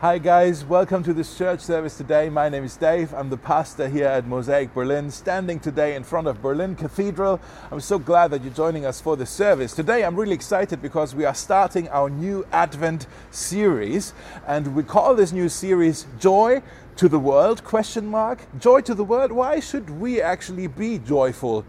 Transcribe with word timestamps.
Hi, 0.00 0.18
guys. 0.18 0.64
Welcome 0.64 1.02
to 1.02 1.12
this 1.12 1.36
church 1.36 1.58
service 1.58 1.96
today. 1.96 2.28
My 2.28 2.48
name 2.48 2.62
is 2.62 2.76
Dave. 2.76 3.12
I'm 3.12 3.30
the 3.30 3.36
pastor 3.36 3.88
here 3.88 4.06
at 4.06 4.28
Mosaic 4.28 4.72
Berlin, 4.72 5.10
standing 5.10 5.58
today 5.58 5.96
in 5.96 6.04
front 6.04 6.28
of 6.28 6.40
Berlin 6.40 6.76
Cathedral. 6.76 7.40
I'm 7.72 7.80
so 7.80 7.98
glad 7.98 8.30
that 8.30 8.44
you're 8.44 8.54
joining 8.54 8.86
us 8.86 9.00
for 9.00 9.16
this 9.16 9.28
service. 9.28 9.74
Today, 9.74 10.04
I'm 10.04 10.14
really 10.14 10.34
excited 10.34 10.80
because 10.80 11.16
we 11.16 11.24
are 11.24 11.34
starting 11.34 11.88
our 11.88 12.08
new 12.08 12.46
Advent 12.52 13.08
series, 13.32 14.14
and 14.46 14.76
we 14.76 14.84
call 14.84 15.16
this 15.16 15.32
new 15.32 15.48
series 15.48 16.06
Joy 16.20 16.62
to 16.94 17.08
the 17.08 17.18
World? 17.18 17.64
Question 17.64 18.06
mark. 18.06 18.46
Joy 18.60 18.82
to 18.82 18.94
the 18.94 19.02
world. 19.02 19.32
Why 19.32 19.58
should 19.58 19.90
we 19.90 20.22
actually 20.22 20.68
be 20.68 20.98
joyful 20.98 21.64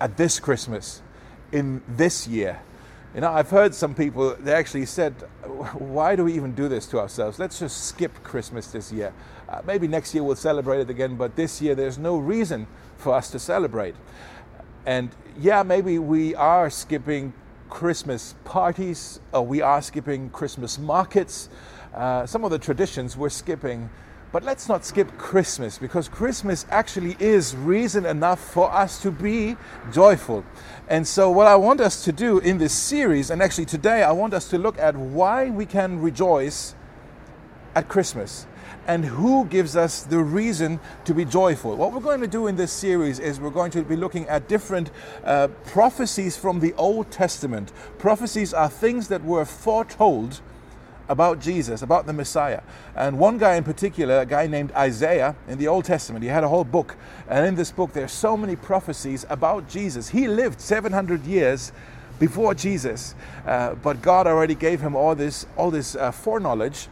at 0.00 0.16
this 0.16 0.40
Christmas, 0.40 1.02
in 1.52 1.82
this 1.86 2.26
year? 2.26 2.62
You 3.12 3.20
know, 3.20 3.32
I've 3.32 3.50
heard 3.50 3.74
some 3.74 3.92
people, 3.92 4.36
they 4.36 4.52
actually 4.52 4.86
said, 4.86 5.14
why 5.74 6.14
do 6.14 6.24
we 6.24 6.32
even 6.34 6.54
do 6.54 6.68
this 6.68 6.86
to 6.88 7.00
ourselves? 7.00 7.40
Let's 7.40 7.58
just 7.58 7.86
skip 7.86 8.22
Christmas 8.22 8.68
this 8.68 8.92
year. 8.92 9.12
Uh, 9.48 9.62
maybe 9.66 9.88
next 9.88 10.14
year 10.14 10.22
we'll 10.22 10.36
celebrate 10.36 10.78
it 10.78 10.90
again, 10.90 11.16
but 11.16 11.34
this 11.34 11.60
year 11.60 11.74
there's 11.74 11.98
no 11.98 12.18
reason 12.18 12.68
for 12.98 13.12
us 13.12 13.28
to 13.32 13.40
celebrate. 13.40 13.96
And 14.86 15.10
yeah, 15.36 15.64
maybe 15.64 15.98
we 15.98 16.36
are 16.36 16.70
skipping 16.70 17.32
Christmas 17.68 18.36
parties, 18.44 19.18
we 19.42 19.60
are 19.60 19.82
skipping 19.82 20.30
Christmas 20.30 20.78
markets. 20.78 21.48
Uh, 21.92 22.26
some 22.26 22.44
of 22.44 22.52
the 22.52 22.60
traditions 22.60 23.16
we're 23.16 23.28
skipping 23.28 23.90
but 24.32 24.44
let's 24.44 24.68
not 24.68 24.84
skip 24.84 25.18
Christmas 25.18 25.76
because 25.76 26.08
Christmas 26.08 26.64
actually 26.70 27.16
is 27.18 27.56
reason 27.56 28.06
enough 28.06 28.38
for 28.38 28.70
us 28.72 29.02
to 29.02 29.10
be 29.10 29.56
joyful. 29.92 30.44
And 30.90 31.06
so, 31.06 31.30
what 31.30 31.46
I 31.46 31.54
want 31.54 31.80
us 31.80 32.02
to 32.02 32.10
do 32.10 32.40
in 32.40 32.58
this 32.58 32.72
series, 32.72 33.30
and 33.30 33.40
actually 33.40 33.66
today, 33.66 34.02
I 34.02 34.10
want 34.10 34.34
us 34.34 34.48
to 34.48 34.58
look 34.58 34.76
at 34.76 34.96
why 34.96 35.48
we 35.48 35.64
can 35.64 36.00
rejoice 36.00 36.74
at 37.76 37.88
Christmas 37.88 38.48
and 38.88 39.04
who 39.04 39.44
gives 39.44 39.76
us 39.76 40.02
the 40.02 40.18
reason 40.18 40.80
to 41.04 41.14
be 41.14 41.24
joyful. 41.24 41.76
What 41.76 41.92
we're 41.92 42.00
going 42.00 42.22
to 42.22 42.26
do 42.26 42.48
in 42.48 42.56
this 42.56 42.72
series 42.72 43.20
is 43.20 43.38
we're 43.38 43.50
going 43.50 43.70
to 43.70 43.82
be 43.82 43.94
looking 43.94 44.26
at 44.26 44.48
different 44.48 44.90
uh, 45.22 45.46
prophecies 45.64 46.36
from 46.36 46.58
the 46.58 46.74
Old 46.74 47.08
Testament. 47.12 47.72
Prophecies 47.98 48.52
are 48.52 48.68
things 48.68 49.06
that 49.08 49.22
were 49.22 49.44
foretold 49.44 50.40
about 51.10 51.40
Jesus, 51.40 51.82
about 51.82 52.06
the 52.06 52.12
Messiah. 52.12 52.62
And 52.94 53.18
one 53.18 53.36
guy 53.36 53.56
in 53.56 53.64
particular, 53.64 54.20
a 54.20 54.26
guy 54.26 54.46
named 54.46 54.70
Isaiah 54.72 55.34
in 55.48 55.58
the 55.58 55.66
Old 55.66 55.84
Testament, 55.84 56.22
he 56.22 56.28
had 56.28 56.44
a 56.44 56.48
whole 56.48 56.64
book. 56.64 56.96
And 57.28 57.44
in 57.44 57.56
this 57.56 57.72
book, 57.72 57.92
there 57.92 58.04
are 58.04 58.08
so 58.08 58.36
many 58.36 58.54
prophecies 58.54 59.26
about 59.28 59.68
Jesus. 59.68 60.08
He 60.08 60.28
lived 60.28 60.60
700 60.60 61.24
years 61.24 61.72
before 62.20 62.54
Jesus, 62.54 63.16
uh, 63.44 63.74
but 63.74 64.00
God 64.02 64.28
already 64.28 64.54
gave 64.54 64.80
him 64.80 64.94
all 64.94 65.16
this, 65.16 65.46
all 65.56 65.70
this 65.70 65.96
uh, 65.96 66.12
foreknowledge 66.12 66.86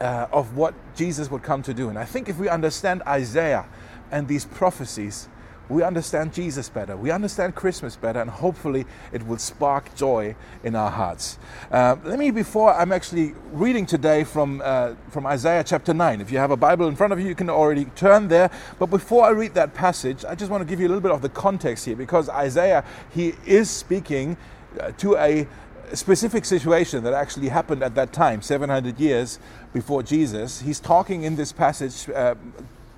uh, 0.00 0.26
of 0.32 0.56
what 0.56 0.74
Jesus 0.96 1.30
would 1.30 1.42
come 1.42 1.62
to 1.62 1.74
do. 1.74 1.90
And 1.90 1.98
I 1.98 2.04
think 2.04 2.28
if 2.28 2.38
we 2.38 2.48
understand 2.48 3.02
Isaiah 3.06 3.66
and 4.10 4.26
these 4.26 4.46
prophecies, 4.46 5.28
we 5.68 5.82
understand 5.82 6.32
Jesus 6.34 6.68
better, 6.68 6.96
we 6.96 7.10
understand 7.10 7.54
Christmas 7.54 7.96
better, 7.96 8.20
and 8.20 8.30
hopefully 8.30 8.84
it 9.12 9.26
will 9.26 9.38
spark 9.38 9.94
joy 9.94 10.36
in 10.62 10.74
our 10.74 10.90
hearts. 10.90 11.38
Uh, 11.70 11.96
let 12.04 12.18
me, 12.18 12.30
before 12.30 12.74
I'm 12.74 12.92
actually 12.92 13.34
reading 13.52 13.86
today 13.86 14.24
from, 14.24 14.60
uh, 14.64 14.94
from 15.10 15.26
Isaiah 15.26 15.64
chapter 15.64 15.94
9, 15.94 16.20
if 16.20 16.30
you 16.30 16.38
have 16.38 16.50
a 16.50 16.56
Bible 16.56 16.88
in 16.88 16.96
front 16.96 17.12
of 17.12 17.20
you, 17.20 17.28
you 17.28 17.34
can 17.34 17.48
already 17.48 17.86
turn 17.96 18.28
there. 18.28 18.50
But 18.78 18.86
before 18.86 19.24
I 19.24 19.30
read 19.30 19.54
that 19.54 19.74
passage, 19.74 20.24
I 20.24 20.34
just 20.34 20.50
want 20.50 20.60
to 20.60 20.66
give 20.66 20.80
you 20.80 20.86
a 20.86 20.90
little 20.90 21.02
bit 21.02 21.12
of 21.12 21.22
the 21.22 21.28
context 21.30 21.86
here 21.86 21.96
because 21.96 22.28
Isaiah, 22.28 22.84
he 23.10 23.34
is 23.46 23.70
speaking 23.70 24.36
uh, 24.80 24.92
to 24.98 25.16
a 25.16 25.46
specific 25.92 26.44
situation 26.44 27.04
that 27.04 27.12
actually 27.12 27.48
happened 27.48 27.82
at 27.82 27.94
that 27.94 28.12
time, 28.12 28.42
700 28.42 28.98
years 28.98 29.38
before 29.72 30.02
Jesus. 30.02 30.60
He's 30.60 30.80
talking 30.80 31.22
in 31.22 31.36
this 31.36 31.52
passage 31.52 32.08
uh, 32.10 32.34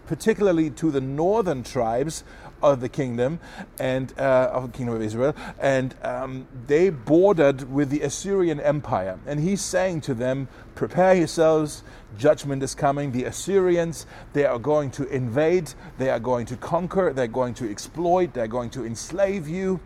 particularly 0.06 0.70
to 0.70 0.91
the 0.91 1.00
northern 1.00 1.62
tribes 1.62 2.25
of 2.62 2.80
the 2.80 2.88
kingdom 2.88 3.38
and 3.78 4.12
uh, 4.19 4.50
of 4.53 4.72
the 4.72 4.76
kingdom 4.76 4.94
of 4.94 5.03
Israel, 5.03 5.34
and 5.60 5.94
um, 6.03 6.47
they 6.66 6.91
bordered 6.91 7.70
with 7.70 7.91
the 7.91 8.00
Assyrian 8.00 8.60
Empire. 8.60 9.19
And 9.26 9.41
he's 9.41 9.60
saying 9.60 10.03
to 10.03 10.14
them, 10.14 10.48
"Prepare 10.75 11.14
yourselves. 11.14 11.82
Judgment 12.19 12.62
is 12.62 12.75
coming. 12.75 13.12
The 13.12 13.25
Assyrians 13.25 14.06
they 14.32 14.47
are 14.47 14.58
going 14.58 14.91
to 14.92 15.06
invade. 15.08 15.72
They 15.98 16.08
are 16.10 16.20
going 16.20 16.47
to 16.47 16.56
conquer. 16.56 17.12
They're 17.12 17.26
going 17.26 17.54
to 17.54 17.70
exploit. 17.70 18.32
They're 18.34 18.48
going 18.48 18.70
to 18.70 18.84
enslave 18.84 19.48
you." 19.48 19.81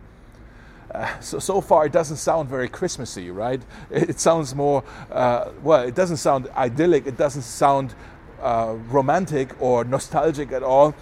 Uh, 0.93 1.19
so, 1.21 1.39
so 1.39 1.61
far 1.61 1.85
it 1.85 1.91
doesn't 1.93 2.17
sound 2.17 2.49
very 2.49 2.67
Christmassy, 2.67 3.31
right? 3.31 3.61
It, 3.89 4.09
it 4.09 4.19
sounds 4.19 4.53
more, 4.53 4.83
uh, 5.09 5.51
well, 5.63 5.83
it 5.83 5.95
doesn't 5.95 6.17
sound 6.17 6.49
idyllic, 6.49 7.07
it 7.07 7.15
doesn't 7.15 7.43
sound 7.43 7.95
uh, 8.41 8.75
romantic 8.89 9.55
or 9.61 9.85
nostalgic 9.85 10.51
at 10.51 10.63
all 10.63 10.93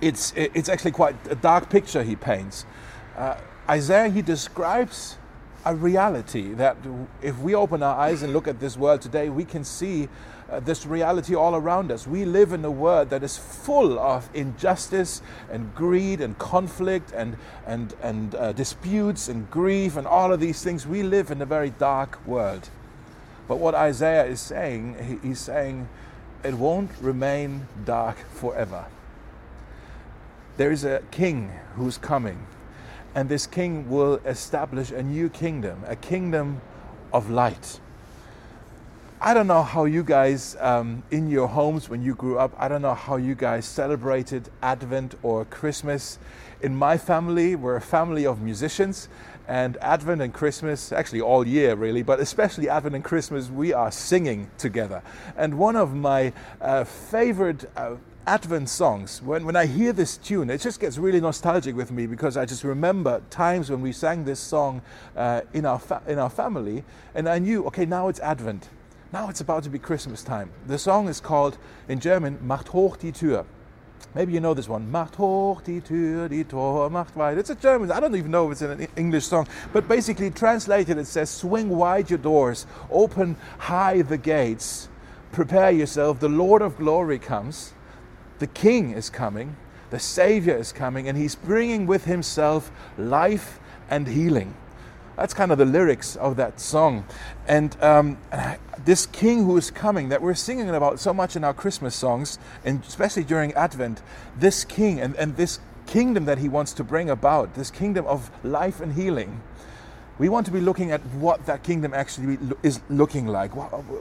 it's, 0.00 0.32
it's 0.36 0.68
actually 0.68 0.92
quite 0.92 1.16
a 1.30 1.34
dark 1.34 1.70
picture 1.70 2.02
he 2.02 2.16
paints. 2.16 2.66
Uh, 3.16 3.36
Isaiah, 3.68 4.08
he 4.08 4.22
describes 4.22 5.16
a 5.64 5.74
reality 5.74 6.52
that 6.54 6.76
if 7.22 7.38
we 7.38 7.54
open 7.54 7.82
our 7.82 7.96
eyes 7.98 8.22
and 8.22 8.32
look 8.32 8.46
at 8.46 8.60
this 8.60 8.76
world 8.76 9.00
today, 9.00 9.30
we 9.30 9.44
can 9.44 9.64
see 9.64 10.08
uh, 10.50 10.60
this 10.60 10.84
reality 10.84 11.34
all 11.34 11.54
around 11.54 11.90
us. 11.90 12.06
We 12.06 12.26
live 12.26 12.52
in 12.52 12.64
a 12.64 12.70
world 12.70 13.08
that 13.10 13.22
is 13.22 13.38
full 13.38 13.98
of 13.98 14.28
injustice 14.34 15.22
and 15.50 15.74
greed 15.74 16.20
and 16.20 16.38
conflict 16.38 17.12
and, 17.12 17.38
and, 17.66 17.94
and 18.02 18.34
uh, 18.34 18.52
disputes 18.52 19.28
and 19.28 19.50
grief 19.50 19.96
and 19.96 20.06
all 20.06 20.32
of 20.32 20.40
these 20.40 20.62
things. 20.62 20.86
We 20.86 21.02
live 21.02 21.30
in 21.30 21.40
a 21.40 21.46
very 21.46 21.70
dark 21.70 22.24
world. 22.26 22.68
But 23.48 23.56
what 23.56 23.74
Isaiah 23.74 24.26
is 24.26 24.40
saying, 24.40 25.20
he's 25.22 25.38
saying, 25.38 25.88
it 26.42 26.54
won't 26.54 26.90
remain 27.00 27.66
dark 27.86 28.18
forever 28.34 28.84
there 30.56 30.70
is 30.70 30.84
a 30.84 31.02
king 31.10 31.50
who's 31.74 31.98
coming, 31.98 32.46
and 33.14 33.28
this 33.28 33.46
king 33.46 33.88
will 33.88 34.20
establish 34.24 34.90
a 34.90 35.02
new 35.02 35.28
kingdom, 35.28 35.82
a 35.86 35.96
kingdom 35.96 36.60
of 37.12 37.30
light. 37.30 37.80
I 39.20 39.32
don't 39.32 39.46
know 39.46 39.62
how 39.62 39.86
you 39.86 40.02
guys 40.02 40.54
um, 40.60 41.02
in 41.10 41.30
your 41.30 41.48
homes 41.48 41.88
when 41.88 42.02
you 42.02 42.14
grew 42.14 42.38
up, 42.38 42.52
I 42.58 42.68
don't 42.68 42.82
know 42.82 42.94
how 42.94 43.16
you 43.16 43.34
guys 43.34 43.64
celebrated 43.64 44.50
Advent 44.62 45.14
or 45.22 45.46
Christmas. 45.46 46.18
In 46.60 46.76
my 46.76 46.98
family, 46.98 47.56
we're 47.56 47.76
a 47.76 47.80
family 47.80 48.26
of 48.26 48.42
musicians, 48.42 49.08
and 49.48 49.76
Advent 49.78 50.22
and 50.22 50.32
Christmas, 50.32 50.92
actually 50.92 51.20
all 51.20 51.46
year 51.46 51.74
really, 51.74 52.02
but 52.02 52.20
especially 52.20 52.68
Advent 52.68 52.94
and 52.94 53.04
Christmas, 53.04 53.50
we 53.50 53.72
are 53.72 53.90
singing 53.90 54.50
together. 54.58 55.02
And 55.36 55.58
one 55.58 55.76
of 55.76 55.94
my 55.94 56.32
uh, 56.60 56.84
favorite 56.84 57.70
uh, 57.76 57.96
Advent 58.26 58.70
songs, 58.70 59.20
when, 59.20 59.44
when 59.44 59.54
I 59.54 59.66
hear 59.66 59.92
this 59.92 60.16
tune, 60.16 60.48
it 60.48 60.62
just 60.62 60.80
gets 60.80 60.96
really 60.96 61.20
nostalgic 61.20 61.76
with 61.76 61.92
me 61.92 62.06
because 62.06 62.38
I 62.38 62.46
just 62.46 62.64
remember 62.64 63.20
times 63.28 63.68
when 63.68 63.82
we 63.82 63.92
sang 63.92 64.24
this 64.24 64.40
song 64.40 64.80
uh, 65.14 65.42
in, 65.52 65.66
our 65.66 65.78
fa- 65.78 66.00
in 66.06 66.18
our 66.18 66.30
family, 66.30 66.84
and 67.14 67.28
I 67.28 67.38
knew, 67.38 67.66
okay, 67.66 67.84
now 67.84 68.08
it's 68.08 68.20
Advent. 68.20 68.70
Now 69.12 69.28
it's 69.28 69.42
about 69.42 69.62
to 69.64 69.68
be 69.68 69.78
Christmas 69.78 70.22
time. 70.22 70.50
The 70.66 70.78
song 70.78 71.08
is 71.08 71.20
called, 71.20 71.58
in 71.86 72.00
German, 72.00 72.38
Macht 72.40 72.68
hoch 72.68 72.98
die 72.98 73.10
Tür. 73.10 73.44
Maybe 74.14 74.32
you 74.32 74.40
know 74.40 74.54
this 74.54 74.70
one. 74.70 74.90
Macht 74.90 75.16
hoch 75.16 75.60
die 75.62 75.82
Tür, 75.82 76.30
die 76.30 76.44
Tor 76.44 76.88
macht 76.88 77.14
weit. 77.16 77.36
It's 77.36 77.50
a 77.50 77.54
German, 77.54 77.92
I 77.92 78.00
don't 78.00 78.16
even 78.16 78.30
know 78.30 78.50
if 78.50 78.52
it's 78.52 78.62
an 78.62 78.88
English 78.96 79.26
song, 79.26 79.46
but 79.74 79.86
basically 79.86 80.30
translated 80.30 80.96
it 80.96 81.06
says, 81.06 81.28
Swing 81.28 81.68
wide 81.68 82.08
your 82.08 82.20
doors, 82.20 82.66
open 82.90 83.36
high 83.58 84.00
the 84.00 84.16
gates, 84.16 84.88
prepare 85.30 85.72
yourself, 85.72 86.20
the 86.20 86.28
Lord 86.30 86.62
of 86.62 86.78
glory 86.78 87.18
comes 87.18 87.74
the 88.38 88.46
King 88.46 88.92
is 88.92 89.10
coming, 89.10 89.56
the 89.90 89.98
Savior 89.98 90.56
is 90.56 90.72
coming, 90.72 91.08
and 91.08 91.16
He's 91.16 91.34
bringing 91.34 91.86
with 91.86 92.04
Himself 92.04 92.70
life 92.98 93.60
and 93.88 94.06
healing. 94.06 94.54
That's 95.16 95.34
kind 95.34 95.52
of 95.52 95.58
the 95.58 95.64
lyrics 95.64 96.16
of 96.16 96.36
that 96.36 96.58
song. 96.58 97.06
And 97.46 97.76
um, 97.80 98.18
this 98.84 99.06
King 99.06 99.44
who 99.44 99.56
is 99.56 99.70
coming, 99.70 100.08
that 100.08 100.20
we're 100.20 100.34
singing 100.34 100.68
about 100.70 100.98
so 100.98 101.14
much 101.14 101.36
in 101.36 101.44
our 101.44 101.54
Christmas 101.54 101.94
songs, 101.94 102.38
and 102.64 102.82
especially 102.84 103.24
during 103.24 103.52
Advent, 103.54 104.02
this 104.36 104.64
King 104.64 105.00
and, 105.00 105.14
and 105.16 105.36
this 105.36 105.60
kingdom 105.86 106.24
that 106.24 106.38
He 106.38 106.48
wants 106.48 106.72
to 106.74 106.84
bring 106.84 107.08
about, 107.10 107.54
this 107.54 107.70
kingdom 107.70 108.06
of 108.06 108.30
life 108.44 108.80
and 108.80 108.94
healing 108.94 109.40
we 110.18 110.28
want 110.28 110.46
to 110.46 110.52
be 110.52 110.60
looking 110.60 110.92
at 110.92 111.00
what 111.06 111.44
that 111.46 111.64
kingdom 111.64 111.92
actually 111.92 112.38
is 112.62 112.80
looking 112.88 113.26
like. 113.26 113.52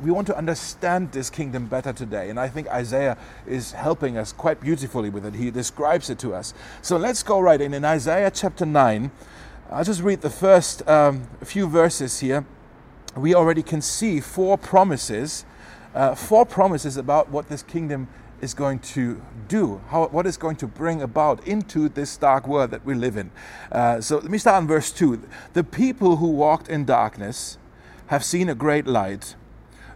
We 0.02 0.12
want 0.12 0.28
to 0.28 0.38
understand 0.38 1.12
this 1.12 1.32
kingdom 1.32 1.66
better 1.66 1.92
today. 1.92 2.30
And 2.30 2.40
I 2.40 2.50
think 2.50 2.68
Isaiah 2.68 3.18
is 3.48 3.72
helping 3.72 4.16
us 4.16 4.32
quite 4.32 4.62
beautifully 4.62 5.10
with 5.10 5.26
it. 5.26 5.34
He 5.34 5.50
describes 5.50 6.12
it 6.12 6.20
to 6.20 6.36
us. 6.36 6.54
So 6.84 6.98
let's 6.98 7.24
go 7.24 7.40
right 7.40 7.60
in. 7.60 7.74
In 7.74 7.84
Isaiah 7.84 8.30
chapter 8.30 8.66
9, 8.66 9.10
I'll 9.72 9.84
just 9.84 10.04
read 10.04 10.22
the 10.22 10.30
first 10.30 10.88
um, 10.88 11.28
few 11.44 11.68
verses 11.68 12.20
here. 12.20 12.46
We 13.18 13.34
already 13.34 13.64
can 13.64 13.82
see 13.82 14.20
four 14.20 14.56
promises, 14.56 15.46
uh, 15.96 16.14
four 16.14 16.46
promises 16.46 16.96
about 16.96 17.30
what 17.30 17.50
this 17.50 17.64
kingdom 17.64 18.08
is 18.44 18.54
going 18.54 18.80
to 18.80 19.22
do, 19.48 19.82
how, 19.88 20.08
what 20.08 20.28
is 20.28 20.36
going 20.38 20.58
to 20.58 20.68
bring 20.68 21.02
about 21.02 21.48
into 21.48 21.88
this 21.88 22.18
dark 22.18 22.48
world 22.48 22.72
that 22.72 22.86
we 22.86 22.94
live 22.94 23.16
in. 23.16 23.32
Uh, 23.72 24.02
so 24.02 24.18
let 24.18 24.30
me 24.30 24.38
start 24.38 24.62
in 24.62 24.68
verse 24.68 24.92
2. 24.92 25.22
The 25.54 25.64
people 25.64 26.18
who 26.18 26.28
walked 26.28 26.68
in 26.68 26.84
darkness 26.84 27.58
have 28.08 28.24
seen 28.24 28.50
a 28.50 28.56
great 28.56 28.86
light. 28.86 29.36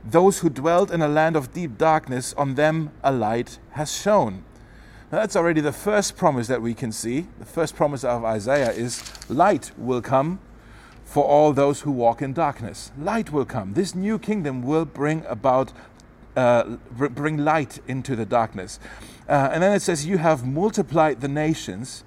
Those 0.04 0.40
who 0.40 0.50
dwelt 0.50 0.90
in 0.90 1.02
a 1.02 1.08
land 1.10 1.36
of 1.36 1.52
deep 1.52 1.78
darkness, 1.78 2.34
on 2.36 2.56
them 2.56 2.92
a 3.04 3.12
light 3.12 3.60
has 3.72 3.94
shone. 3.94 4.46
Now, 5.12 5.20
that's 5.20 5.36
already 5.36 5.62
the 5.62 5.74
first 5.74 6.16
promise 6.16 6.48
that 6.48 6.62
we 6.62 6.74
can 6.74 6.92
see. 6.92 7.28
The 7.40 7.46
first 7.46 7.76
promise 7.76 8.04
of 8.04 8.24
Isaiah 8.24 8.72
is 8.72 9.04
light 9.30 9.72
will 9.78 10.02
come 10.02 10.40
for 11.04 11.24
all 11.24 11.54
those 11.54 11.82
who 11.82 11.92
walk 11.92 12.22
in 12.22 12.34
darkness. 12.34 12.92
Light 12.98 13.32
will 13.32 13.46
come. 13.46 13.74
This 13.74 13.96
new 13.96 14.20
kingdom 14.20 14.62
will 14.62 14.86
bring 14.86 15.26
about 15.28 15.72
uh, 16.38 16.78
bring 16.92 17.38
light 17.38 17.80
into 17.88 18.16
the 18.16 18.26
darkness. 18.26 18.80
Uh, 19.28 19.50
and 19.52 19.64
then 19.64 19.74
it 19.74 19.82
says, 19.82 20.06
You 20.06 20.20
have 20.20 20.46
multiplied 20.46 21.20
the 21.20 21.28
nations, 21.28 22.04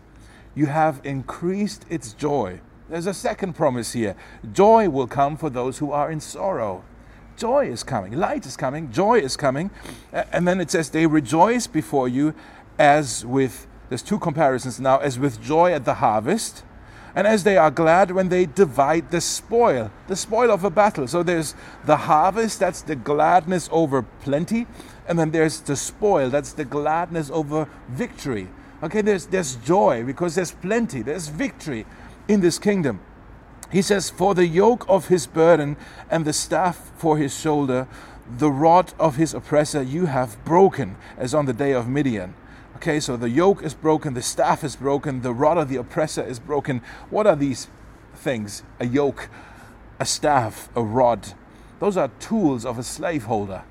you 0.54 0.66
have 0.66 1.00
increased 1.04 1.84
its 1.90 2.12
joy. 2.12 2.60
There's 2.88 3.06
a 3.06 3.14
second 3.14 3.54
promise 3.54 3.92
here 3.92 4.16
joy 4.52 4.88
will 4.88 5.06
come 5.06 5.36
for 5.36 5.50
those 5.50 5.78
who 5.78 5.92
are 5.92 6.10
in 6.10 6.20
sorrow. 6.20 6.84
Joy 7.36 7.68
is 7.68 7.82
coming, 7.82 8.12
light 8.12 8.46
is 8.46 8.56
coming, 8.56 8.92
joy 8.92 9.18
is 9.18 9.36
coming. 9.36 9.70
And 10.12 10.46
then 10.46 10.60
it 10.60 10.70
says, 10.70 10.90
They 10.90 11.06
rejoice 11.06 11.66
before 11.66 12.08
you 12.08 12.34
as 12.78 13.26
with, 13.26 13.66
there's 13.88 14.02
two 14.02 14.18
comparisons 14.18 14.78
now, 14.78 14.98
as 14.98 15.18
with 15.18 15.42
joy 15.42 15.72
at 15.72 15.84
the 15.84 15.94
harvest 15.94 16.64
and 17.14 17.26
as 17.26 17.44
they 17.44 17.56
are 17.56 17.70
glad 17.70 18.10
when 18.10 18.28
they 18.28 18.46
divide 18.46 19.10
the 19.10 19.20
spoil, 19.20 19.90
the 20.06 20.16
spoil 20.16 20.50
of 20.50 20.64
a 20.64 20.70
battle. 20.70 21.06
So 21.08 21.22
there's 21.22 21.54
the 21.84 21.96
harvest, 21.96 22.60
that's 22.60 22.82
the 22.82 22.96
gladness 22.96 23.68
over 23.72 24.02
plenty, 24.02 24.66
and 25.08 25.18
then 25.18 25.30
there's 25.30 25.60
the 25.60 25.76
spoil, 25.76 26.30
that's 26.30 26.52
the 26.52 26.64
gladness 26.64 27.30
over 27.30 27.68
victory. 27.88 28.48
Okay, 28.82 29.02
there's, 29.02 29.26
there's 29.26 29.56
joy 29.56 30.04
because 30.04 30.34
there's 30.34 30.52
plenty, 30.52 31.02
there's 31.02 31.28
victory 31.28 31.84
in 32.28 32.40
this 32.40 32.58
kingdom. 32.58 33.00
He 33.70 33.82
says, 33.82 34.10
For 34.10 34.34
the 34.34 34.46
yoke 34.46 34.84
of 34.88 35.08
his 35.08 35.26
burden 35.26 35.76
and 36.10 36.24
the 36.24 36.32
staff 36.32 36.90
for 36.96 37.18
his 37.18 37.38
shoulder, 37.38 37.86
the 38.38 38.50
rod 38.50 38.92
of 38.98 39.16
his 39.16 39.34
oppressor 39.34 39.82
you 39.82 40.06
have 40.06 40.42
broken, 40.44 40.96
as 41.16 41.34
on 41.34 41.46
the 41.46 41.52
day 41.52 41.72
of 41.72 41.88
Midian. 41.88 42.34
Okay, 42.80 42.98
so 42.98 43.14
the 43.14 43.28
yoke 43.28 43.62
is 43.62 43.74
broken, 43.74 44.14
the 44.14 44.22
staff 44.22 44.64
is 44.64 44.74
broken, 44.74 45.20
the 45.20 45.34
rod 45.34 45.58
of 45.58 45.68
the 45.68 45.76
oppressor 45.76 46.22
is 46.22 46.38
broken. 46.38 46.80
What 47.10 47.26
are 47.26 47.36
these 47.36 47.68
things? 48.14 48.62
A 48.78 48.86
yoke, 48.86 49.28
a 49.98 50.06
staff, 50.06 50.70
a 50.74 50.82
rod. 50.82 51.34
Those 51.78 51.98
are 51.98 52.08
tools 52.20 52.64
of 52.64 52.78
a 52.78 52.82
slaveholder. 52.82 53.64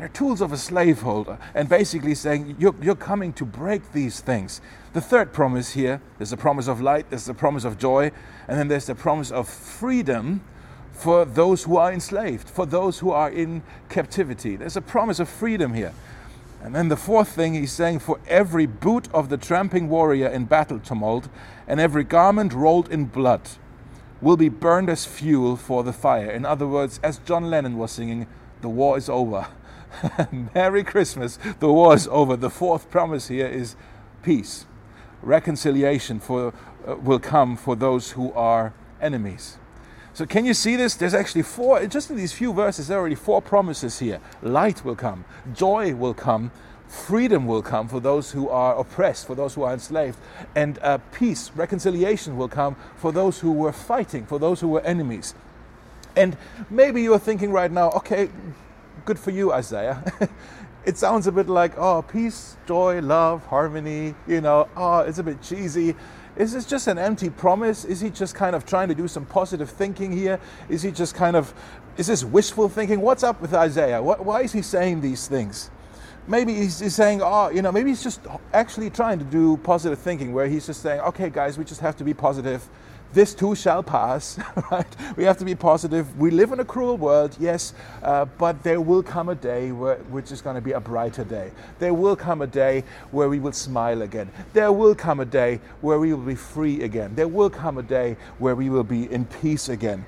They're 0.00 0.08
tools 0.08 0.40
of 0.40 0.52
a 0.52 0.56
slaveholder, 0.56 1.38
and 1.54 1.68
basically 1.68 2.16
saying 2.16 2.56
you're, 2.58 2.74
you're 2.82 2.96
coming 2.96 3.32
to 3.34 3.44
break 3.44 3.92
these 3.92 4.18
things. 4.18 4.60
The 4.94 5.00
third 5.00 5.32
promise 5.32 5.74
here 5.74 6.02
there's 6.18 6.32
a 6.32 6.36
promise 6.36 6.66
of 6.66 6.80
light, 6.80 7.10
there's 7.10 7.26
the 7.26 7.34
promise 7.34 7.64
of 7.64 7.78
joy, 7.78 8.10
and 8.48 8.58
then 8.58 8.66
there's 8.66 8.86
the 8.86 8.96
promise 8.96 9.30
of 9.30 9.48
freedom 9.48 10.42
for 10.90 11.24
those 11.24 11.62
who 11.62 11.76
are 11.76 11.92
enslaved, 11.92 12.48
for 12.48 12.66
those 12.66 12.98
who 12.98 13.12
are 13.12 13.30
in 13.30 13.62
captivity. 13.88 14.56
There's 14.56 14.76
a 14.76 14.82
promise 14.82 15.20
of 15.20 15.28
freedom 15.28 15.72
here. 15.72 15.92
And 16.64 16.74
then 16.74 16.88
the 16.88 16.96
fourth 16.96 17.28
thing 17.28 17.52
he's 17.52 17.72
saying 17.72 17.98
for 17.98 18.18
every 18.26 18.64
boot 18.64 19.06
of 19.12 19.28
the 19.28 19.36
tramping 19.36 19.90
warrior 19.90 20.28
in 20.28 20.46
battle 20.46 20.80
tumult 20.80 21.28
and 21.68 21.78
every 21.78 22.04
garment 22.04 22.54
rolled 22.54 22.90
in 22.90 23.04
blood 23.04 23.42
will 24.22 24.38
be 24.38 24.48
burned 24.48 24.88
as 24.88 25.04
fuel 25.04 25.56
for 25.56 25.84
the 25.84 25.92
fire. 25.92 26.30
In 26.30 26.46
other 26.46 26.66
words, 26.66 27.00
as 27.02 27.18
John 27.18 27.50
Lennon 27.50 27.76
was 27.76 27.92
singing, 27.92 28.26
the 28.62 28.70
war 28.70 28.96
is 28.96 29.10
over. 29.10 29.46
Merry 30.54 30.82
Christmas, 30.82 31.38
the 31.60 31.70
war 31.70 31.94
is 31.94 32.08
over. 32.08 32.34
The 32.34 32.48
fourth 32.48 32.90
promise 32.90 33.28
here 33.28 33.46
is 33.46 33.76
peace. 34.22 34.64
Reconciliation 35.20 36.18
for, 36.18 36.54
uh, 36.88 36.96
will 36.96 37.18
come 37.18 37.58
for 37.58 37.76
those 37.76 38.12
who 38.12 38.32
are 38.32 38.72
enemies. 39.02 39.58
So 40.14 40.24
can 40.26 40.44
you 40.44 40.54
see 40.54 40.76
this? 40.76 40.94
There's 40.94 41.12
actually 41.12 41.42
four, 41.42 41.84
just 41.86 42.08
in 42.08 42.16
these 42.16 42.32
few 42.32 42.52
verses, 42.52 42.86
there 42.86 42.98
are 42.98 43.00
already 43.00 43.16
four 43.16 43.42
promises 43.42 43.98
here. 43.98 44.20
Light 44.42 44.84
will 44.84 44.94
come, 44.94 45.24
joy 45.52 45.92
will 45.96 46.14
come, 46.14 46.52
freedom 46.86 47.46
will 47.46 47.62
come 47.62 47.88
for 47.88 47.98
those 47.98 48.30
who 48.30 48.48
are 48.48 48.78
oppressed, 48.78 49.26
for 49.26 49.34
those 49.34 49.54
who 49.54 49.64
are 49.64 49.72
enslaved, 49.72 50.16
and 50.54 50.78
uh, 50.82 50.98
peace, 51.10 51.50
reconciliation 51.56 52.36
will 52.36 52.48
come 52.48 52.76
for 52.96 53.10
those 53.10 53.40
who 53.40 53.50
were 53.50 53.72
fighting, 53.72 54.24
for 54.24 54.38
those 54.38 54.60
who 54.60 54.68
were 54.68 54.82
enemies. 54.82 55.34
And 56.14 56.36
maybe 56.70 57.02
you're 57.02 57.18
thinking 57.18 57.50
right 57.50 57.72
now, 57.72 57.90
okay, 57.90 58.28
good 59.04 59.18
for 59.18 59.32
you, 59.32 59.52
Isaiah. 59.52 60.00
it 60.84 60.96
sounds 60.96 61.26
a 61.26 61.32
bit 61.32 61.48
like, 61.48 61.76
oh, 61.76 62.02
peace, 62.02 62.56
joy, 62.68 63.00
love, 63.00 63.44
harmony, 63.46 64.14
you 64.28 64.40
know, 64.40 64.68
oh, 64.76 65.00
it's 65.00 65.18
a 65.18 65.24
bit 65.24 65.42
cheesy. 65.42 65.96
Is 66.36 66.52
this 66.52 66.64
just 66.66 66.88
an 66.88 66.98
empty 66.98 67.30
promise? 67.30 67.84
Is 67.84 68.00
he 68.00 68.10
just 68.10 68.34
kind 68.34 68.56
of 68.56 68.66
trying 68.66 68.88
to 68.88 68.94
do 68.94 69.06
some 69.06 69.24
positive 69.24 69.70
thinking 69.70 70.10
here? 70.10 70.40
Is 70.68 70.82
he 70.82 70.90
just 70.90 71.14
kind 71.14 71.36
of, 71.36 71.54
is 71.96 72.08
this 72.08 72.24
wishful 72.24 72.68
thinking? 72.68 73.00
What's 73.00 73.22
up 73.22 73.40
with 73.40 73.54
Isaiah? 73.54 74.02
Why 74.02 74.42
is 74.42 74.52
he 74.52 74.62
saying 74.62 75.00
these 75.00 75.28
things? 75.28 75.70
Maybe 76.26 76.54
he's, 76.54 76.80
he's 76.80 76.94
saying, 76.94 77.20
oh, 77.22 77.50
you 77.50 77.62
know, 77.62 77.70
maybe 77.70 77.90
he's 77.90 78.02
just 78.02 78.20
actually 78.52 78.90
trying 78.90 79.18
to 79.18 79.24
do 79.24 79.58
positive 79.58 79.98
thinking 79.98 80.32
where 80.32 80.48
he's 80.48 80.66
just 80.66 80.82
saying, 80.82 81.00
okay, 81.02 81.30
guys, 81.30 81.56
we 81.56 81.64
just 81.64 81.80
have 81.82 81.96
to 81.96 82.04
be 82.04 82.14
positive 82.14 82.68
this 83.14 83.34
too 83.34 83.54
shall 83.54 83.82
pass, 83.82 84.38
right? 84.70 84.86
We 85.16 85.24
have 85.24 85.38
to 85.38 85.44
be 85.44 85.54
positive. 85.54 86.18
We 86.18 86.30
live 86.30 86.52
in 86.52 86.60
a 86.60 86.64
cruel 86.64 86.96
world, 86.96 87.36
yes, 87.40 87.72
uh, 88.02 88.26
but 88.26 88.62
there 88.62 88.80
will 88.80 89.02
come 89.02 89.28
a 89.28 89.34
day 89.34 89.72
where, 89.72 89.96
which 90.10 90.32
is 90.32 90.42
going 90.42 90.56
to 90.56 90.60
be 90.60 90.72
a 90.72 90.80
brighter 90.80 91.24
day. 91.24 91.52
There 91.78 91.94
will 91.94 92.16
come 92.16 92.42
a 92.42 92.46
day 92.46 92.84
where 93.12 93.28
we 93.28 93.38
will 93.38 93.52
smile 93.52 94.02
again. 94.02 94.30
There 94.52 94.72
will 94.72 94.94
come 94.94 95.20
a 95.20 95.24
day 95.24 95.60
where 95.80 95.98
we 95.98 96.12
will 96.12 96.24
be 96.24 96.34
free 96.34 96.82
again. 96.82 97.14
There 97.14 97.28
will 97.28 97.50
come 97.50 97.78
a 97.78 97.82
day 97.82 98.16
where 98.38 98.54
we 98.54 98.68
will 98.68 98.84
be 98.84 99.10
in 99.10 99.24
peace 99.24 99.68
again. 99.68 100.04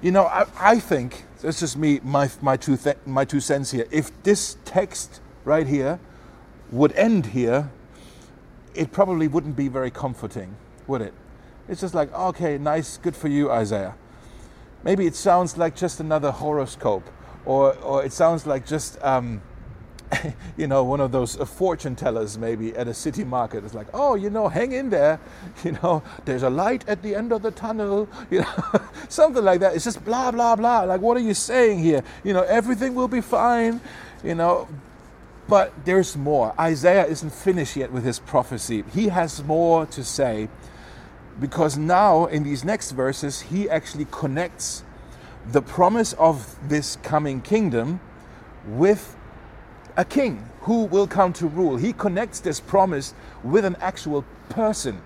You 0.00 0.10
know, 0.10 0.24
I, 0.24 0.46
I 0.58 0.80
think, 0.80 1.24
this 1.40 1.62
is 1.62 1.76
me, 1.76 2.00
my, 2.02 2.30
my, 2.42 2.56
two 2.56 2.76
th- 2.76 2.96
my 3.06 3.24
two 3.24 3.40
cents 3.40 3.70
here. 3.70 3.86
If 3.90 4.10
this 4.22 4.56
text 4.64 5.20
right 5.44 5.66
here 5.66 5.98
would 6.70 6.92
end 6.92 7.26
here, 7.26 7.70
it 8.74 8.92
probably 8.92 9.28
wouldn't 9.28 9.56
be 9.56 9.68
very 9.68 9.90
comforting, 9.90 10.56
would 10.86 11.00
it? 11.00 11.14
It's 11.68 11.80
just 11.80 11.94
like, 11.94 12.12
okay, 12.12 12.58
nice, 12.58 12.98
good 12.98 13.16
for 13.16 13.28
you, 13.28 13.50
Isaiah. 13.50 13.94
Maybe 14.82 15.06
it 15.06 15.14
sounds 15.14 15.56
like 15.56 15.74
just 15.74 16.00
another 16.00 16.30
horoscope, 16.30 17.08
or, 17.46 17.74
or 17.78 18.04
it 18.04 18.12
sounds 18.12 18.46
like 18.46 18.66
just, 18.66 19.02
um, 19.02 19.40
you 20.56 20.66
know, 20.66 20.84
one 20.84 21.00
of 21.00 21.10
those 21.10 21.40
uh, 21.40 21.46
fortune 21.46 21.96
tellers 21.96 22.36
maybe 22.36 22.76
at 22.76 22.86
a 22.86 22.92
city 22.92 23.24
market. 23.24 23.64
It's 23.64 23.72
like, 23.72 23.86
oh, 23.94 24.14
you 24.14 24.28
know, 24.28 24.48
hang 24.48 24.72
in 24.72 24.90
there. 24.90 25.20
You 25.64 25.72
know, 25.82 26.02
there's 26.26 26.42
a 26.42 26.50
light 26.50 26.86
at 26.86 27.02
the 27.02 27.14
end 27.14 27.32
of 27.32 27.40
the 27.42 27.50
tunnel. 27.50 28.08
You 28.30 28.42
know, 28.42 28.80
something 29.08 29.42
like 29.42 29.60
that. 29.60 29.74
It's 29.74 29.84
just 29.84 30.04
blah, 30.04 30.30
blah, 30.30 30.56
blah. 30.56 30.82
Like, 30.82 31.00
what 31.00 31.16
are 31.16 31.20
you 31.20 31.34
saying 31.34 31.78
here? 31.78 32.02
You 32.22 32.34
know, 32.34 32.42
everything 32.42 32.94
will 32.94 33.08
be 33.08 33.22
fine. 33.22 33.80
You 34.22 34.34
know, 34.34 34.68
but 35.48 35.72
there's 35.84 36.16
more. 36.16 36.54
Isaiah 36.58 37.06
isn't 37.06 37.30
finished 37.30 37.76
yet 37.76 37.92
with 37.92 38.04
his 38.04 38.18
prophecy. 38.18 38.84
He 38.92 39.08
has 39.08 39.42
more 39.44 39.86
to 39.86 40.04
say 40.04 40.48
because 41.40 41.76
now 41.76 42.26
in 42.26 42.44
these 42.44 42.64
next 42.64 42.92
verses 42.92 43.40
he 43.40 43.68
actually 43.68 44.06
connects 44.10 44.84
the 45.50 45.60
promise 45.60 46.12
of 46.14 46.56
this 46.68 46.96
coming 47.02 47.40
kingdom 47.40 48.00
with 48.66 49.16
a 49.96 50.04
king 50.04 50.48
who 50.62 50.84
will 50.84 51.06
come 51.06 51.32
to 51.34 51.46
rule. 51.46 51.76
He 51.76 51.92
connects 51.92 52.40
this 52.40 52.60
promise 52.60 53.14
with 53.42 53.64
an 53.64 53.76
actual 53.80 54.24
person, 54.48 55.00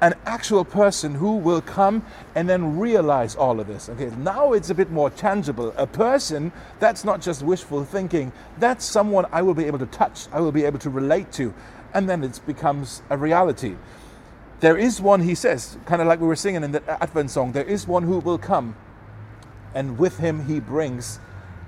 an 0.00 0.14
actual 0.24 0.64
person 0.64 1.14
who 1.14 1.36
will 1.36 1.60
come 1.60 2.04
and 2.34 2.48
then 2.48 2.78
realize 2.78 3.34
all 3.34 3.58
of 3.58 3.66
this. 3.66 3.88
Okay, 3.88 4.10
now 4.18 4.52
it's 4.52 4.70
a 4.70 4.74
bit 4.74 4.90
more 4.90 5.10
tangible. 5.10 5.74
A 5.76 5.86
person 5.86 6.52
that's 6.78 7.04
not 7.04 7.20
just 7.20 7.42
wishful 7.42 7.84
thinking, 7.84 8.32
that's 8.58 8.84
someone 8.84 9.26
I 9.32 9.42
will 9.42 9.54
be 9.54 9.64
able 9.64 9.80
to 9.80 9.86
touch, 9.86 10.28
I 10.32 10.40
will 10.40 10.52
be 10.52 10.64
able 10.64 10.78
to 10.80 10.90
relate 10.90 11.32
to, 11.32 11.52
and 11.92 12.08
then 12.08 12.22
it 12.22 12.40
becomes 12.46 13.02
a 13.10 13.16
reality. 13.18 13.74
There 14.60 14.76
is 14.76 15.00
one, 15.00 15.20
he 15.20 15.34
says, 15.34 15.76
kind 15.84 16.00
of 16.00 16.08
like 16.08 16.20
we 16.20 16.26
were 16.26 16.36
singing 16.36 16.64
in 16.64 16.72
the 16.72 16.82
Advent 17.02 17.30
song, 17.30 17.52
there 17.52 17.64
is 17.64 17.86
one 17.86 18.04
who 18.04 18.18
will 18.18 18.38
come, 18.38 18.74
and 19.74 19.98
with 19.98 20.18
him 20.18 20.46
he 20.46 20.60
brings 20.60 21.20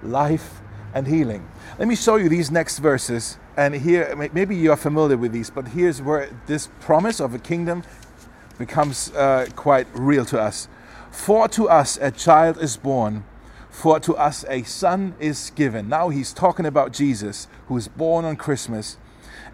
life 0.03 0.61
and 0.95 1.07
healing. 1.07 1.47
Let 1.79 1.87
me 1.87 1.95
show 1.95 2.17
you 2.17 2.29
these 2.29 2.51
next 2.51 2.79
verses. 2.79 3.37
And 3.57 3.75
here, 3.75 4.15
maybe 4.33 4.57
you 4.57 4.71
are 4.71 4.77
familiar 4.77 5.17
with 5.17 5.33
these, 5.33 5.51
but 5.51 5.69
here's 5.69 6.01
where 6.01 6.31
this 6.47 6.69
promise 6.81 7.21
of 7.21 7.35
a 7.35 7.39
kingdom 7.39 7.83
becomes 8.57 9.13
uh, 9.13 9.49
quite 9.55 9.87
real 9.93 10.25
to 10.27 10.41
us. 10.41 10.69
For 11.11 11.49
to 11.49 11.69
us 11.69 11.99
a 12.01 12.11
child 12.11 12.63
is 12.63 12.77
born, 12.77 13.25
for 13.69 14.01
to 14.01 14.17
us 14.17 14.45
a 14.49 14.63
son 14.63 15.15
is 15.19 15.51
given. 15.51 15.89
Now 15.89 16.09
he's 16.09 16.33
talking 16.33 16.67
about 16.67 16.93
Jesus, 16.93 17.49
who 17.67 17.77
is 17.77 17.89
born 17.89 18.25
on 18.25 18.37
Christmas. 18.37 18.97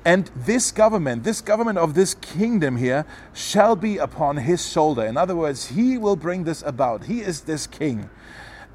And 0.05 0.31
this 0.37 0.71
government, 0.71 1.25
this 1.25 1.41
government 1.41 1.79
of 1.79 1.95
this 1.95 2.15
kingdom 2.15 2.77
here, 2.77 3.07
shall 3.33 3.75
be 3.75 3.97
upon 3.97 4.37
his 4.37 4.69
shoulder. 4.69 5.05
In 5.05 5.17
other 5.17 5.35
words, 5.35 5.69
he 5.69 5.97
will 5.97 6.17
bring 6.17 6.45
this 6.45 6.63
about. 6.63 7.05
He 7.05 7.21
is 7.21 7.43
this 7.43 7.67
king. 7.67 8.11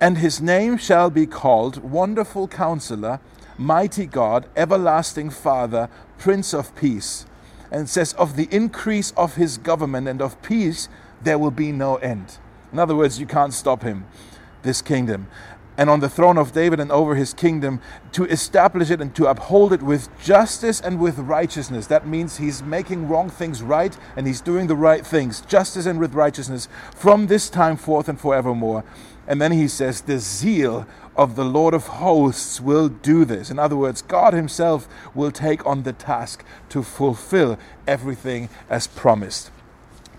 And 0.01 0.17
his 0.17 0.41
name 0.41 0.77
shall 0.77 1.09
be 1.09 1.27
called 1.27 1.83
Wonderful 1.83 2.47
Counselor, 2.47 3.19
Mighty 3.57 4.07
God, 4.07 4.47
Everlasting 4.55 5.29
Father, 5.29 5.89
Prince 6.17 6.53
of 6.53 6.75
Peace. 6.75 7.25
And 7.69 7.87
says, 7.87 8.13
Of 8.13 8.35
the 8.35 8.47
increase 8.49 9.11
of 9.11 9.35
his 9.35 9.59
government 9.59 10.07
and 10.07 10.21
of 10.21 10.41
peace, 10.41 10.89
there 11.21 11.37
will 11.37 11.51
be 11.51 11.71
no 11.71 11.97
end. 11.97 12.37
In 12.73 12.79
other 12.79 12.95
words, 12.95 13.19
you 13.19 13.27
can't 13.27 13.53
stop 13.53 13.83
him, 13.83 14.05
this 14.63 14.81
kingdom 14.81 15.27
and 15.79 15.89
on 15.89 16.01
the 16.01 16.09
throne 16.09 16.37
of 16.37 16.51
David 16.51 16.81
and 16.81 16.91
over 16.91 17.15
his 17.15 17.33
kingdom 17.33 17.79
to 18.11 18.25
establish 18.25 18.91
it 18.91 18.99
and 18.99 19.15
to 19.15 19.27
uphold 19.27 19.71
it 19.71 19.81
with 19.81 20.09
justice 20.21 20.81
and 20.81 20.99
with 20.99 21.17
righteousness. 21.17 21.87
That 21.87 22.05
means 22.05 22.35
he's 22.35 22.61
making 22.61 23.07
wrong 23.07 23.29
things 23.29 23.63
right 23.63 23.97
and 24.17 24.27
he's 24.27 24.41
doing 24.41 24.67
the 24.67 24.75
right 24.75 25.07
things, 25.07 25.39
justice 25.39 25.85
and 25.85 25.97
with 25.97 26.13
righteousness, 26.13 26.67
from 26.93 27.27
this 27.27 27.49
time 27.49 27.77
forth 27.77 28.09
and 28.09 28.19
forevermore. 28.19 28.83
And 29.25 29.41
then 29.41 29.53
he 29.53 29.69
says, 29.69 30.01
The 30.01 30.19
zeal 30.19 30.85
of 31.15 31.37
the 31.37 31.45
Lord 31.45 31.73
of 31.73 31.87
hosts 31.87 32.59
will 32.59 32.89
do 32.89 33.23
this. 33.23 33.49
In 33.49 33.57
other 33.57 33.77
words, 33.77 34.01
God 34.01 34.33
Himself 34.33 34.85
will 35.15 35.31
take 35.31 35.65
on 35.65 35.83
the 35.83 35.93
task 35.93 36.43
to 36.69 36.83
fulfill 36.83 37.57
everything 37.87 38.49
as 38.69 38.85
promised. 38.85 39.49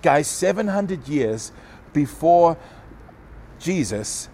Guys, 0.00 0.26
700 0.26 1.06
years 1.06 1.52
before 1.92 2.56
Jesus, 3.58 4.30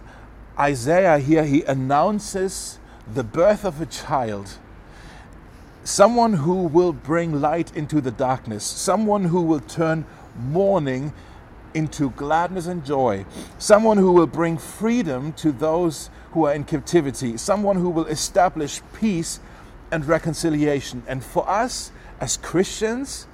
Isaiah 0.59 1.19
here, 1.19 1.45
he 1.45 1.61
announces 1.63 2.79
the 3.13 3.23
birth 3.23 3.63
of 3.63 3.79
a 3.79 3.85
child, 3.85 4.57
someone 5.83 6.33
who 6.33 6.63
will 6.63 6.93
bring 6.93 7.39
light 7.39 7.75
into 7.75 8.01
the 8.01 8.11
darkness, 8.11 8.63
someone 8.63 9.25
who 9.25 9.41
will 9.41 9.59
turn 9.59 10.05
mourning 10.35 11.13
into 11.73 12.09
gladness 12.11 12.65
and 12.65 12.83
joy, 12.83 13.25
someone 13.59 13.97
who 13.97 14.11
will 14.11 14.27
bring 14.27 14.57
freedom 14.57 15.31
to 15.33 15.51
those 15.51 16.09
who 16.31 16.45
are 16.45 16.53
in 16.53 16.63
captivity, 16.63 17.37
someone 17.37 17.75
who 17.75 17.89
will 17.89 18.07
establish 18.07 18.81
peace 18.93 19.39
and 19.91 20.05
reconciliation. 20.05 21.03
And 21.07 21.23
for 21.23 21.47
us 21.47 21.91
as 22.19 22.37
Christians, 22.37 23.27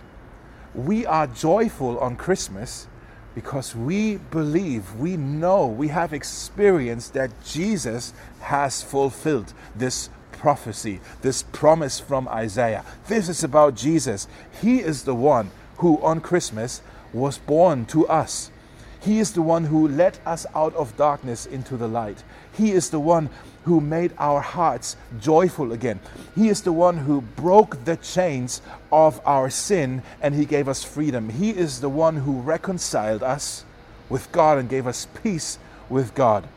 we 0.75 1.06
are 1.06 1.27
joyful 1.27 1.98
on 2.00 2.18
Christmas 2.18 2.88
because 3.35 3.75
we 3.75 4.17
believe, 4.17 4.95
we 4.95 5.17
know, 5.17 5.65
we 5.65 5.87
have 5.89 6.13
experienced 6.13 7.13
that 7.13 7.31
Jesus 7.43 8.13
has 8.41 8.83
fulfilled 8.83 9.53
this 9.75 10.09
prophecy, 10.31 10.99
this 11.21 11.43
promise 11.43 11.99
from 11.99 12.27
Isaiah. 12.27 12.83
This 13.07 13.29
is 13.29 13.43
about 13.43 13.75
Jesus. 13.75 14.27
He 14.61 14.79
is 14.79 15.03
the 15.03 15.15
one 15.15 15.51
who 15.77 16.01
on 16.01 16.21
Christmas 16.21 16.81
was 17.13 17.37
born 17.37 17.85
to 17.87 18.07
us. 18.07 18.51
He 18.99 19.19
is 19.19 19.33
the 19.33 19.41
one 19.41 19.65
who 19.65 19.87
led 19.87 20.19
us 20.25 20.45
out 20.55 20.73
of 20.75 20.95
darkness 20.95 21.45
into 21.45 21.75
the 21.75 21.87
light. 21.87 22.23
He 22.53 22.71
is 22.71 22.89
the 22.89 22.99
one 22.99 23.29
who 23.65 23.79
made 23.79 24.13
our 24.17 24.41
hearts 24.41 24.96
joyful 25.20 25.72
again. 25.72 26.00
He 26.36 26.50
is 26.50 26.62
the 26.62 26.74
one 26.74 26.98
who 26.98 27.22
broke 27.22 27.86
the 27.86 27.98
chains 27.98 28.62
of 28.91 29.22
our 29.25 29.50
sin 29.50 30.03
and 30.22 30.36
He 30.36 30.46
gave 30.46 30.67
us 30.67 30.84
freedom. 30.84 31.29
He 31.29 31.51
is 31.51 31.82
the 31.82 31.89
one 31.89 32.17
who 32.17 32.41
reconciled 32.41 33.24
us 33.24 33.65
with 34.10 34.32
God 34.32 34.58
and 34.58 34.70
gave 34.70 34.88
us 34.88 35.08
peace 35.24 35.58
with 35.89 36.13
God. 36.15 36.48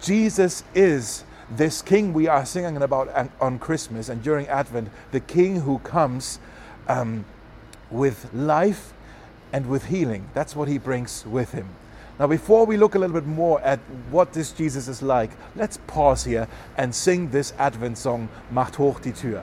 Jesus 0.00 0.64
is 0.74 1.24
this 1.50 1.82
King 1.82 2.12
we 2.12 2.28
are 2.28 2.46
singing 2.46 2.80
about 2.82 3.30
on 3.40 3.58
Christmas 3.58 4.08
and 4.08 4.22
during 4.22 4.46
Advent, 4.46 4.88
the 5.12 5.20
King 5.20 5.60
who 5.60 5.78
comes 5.80 6.38
um, 6.88 7.24
with 7.90 8.32
life 8.32 8.92
and 9.52 9.66
with 9.68 9.86
healing. 9.86 10.28
That's 10.34 10.54
what 10.54 10.68
He 10.68 10.78
brings 10.78 11.26
with 11.26 11.52
Him. 11.52 11.68
Now, 12.20 12.26
before 12.26 12.66
we 12.66 12.76
look 12.76 12.96
a 12.96 12.98
little 12.98 13.14
bit 13.14 13.26
more 13.26 13.62
at 13.62 13.78
what 14.10 14.34
this 14.34 14.52
Jesus 14.52 14.88
is 14.88 15.00
like, 15.00 15.30
let's 15.56 15.78
pause 15.86 16.22
here 16.22 16.48
and 16.76 16.94
sing 16.94 17.30
this 17.30 17.54
Advent 17.58 17.96
song, 17.96 18.28
Macht 18.50 18.76
hoch 18.76 19.00
die 19.00 19.12
Tür. 19.12 19.42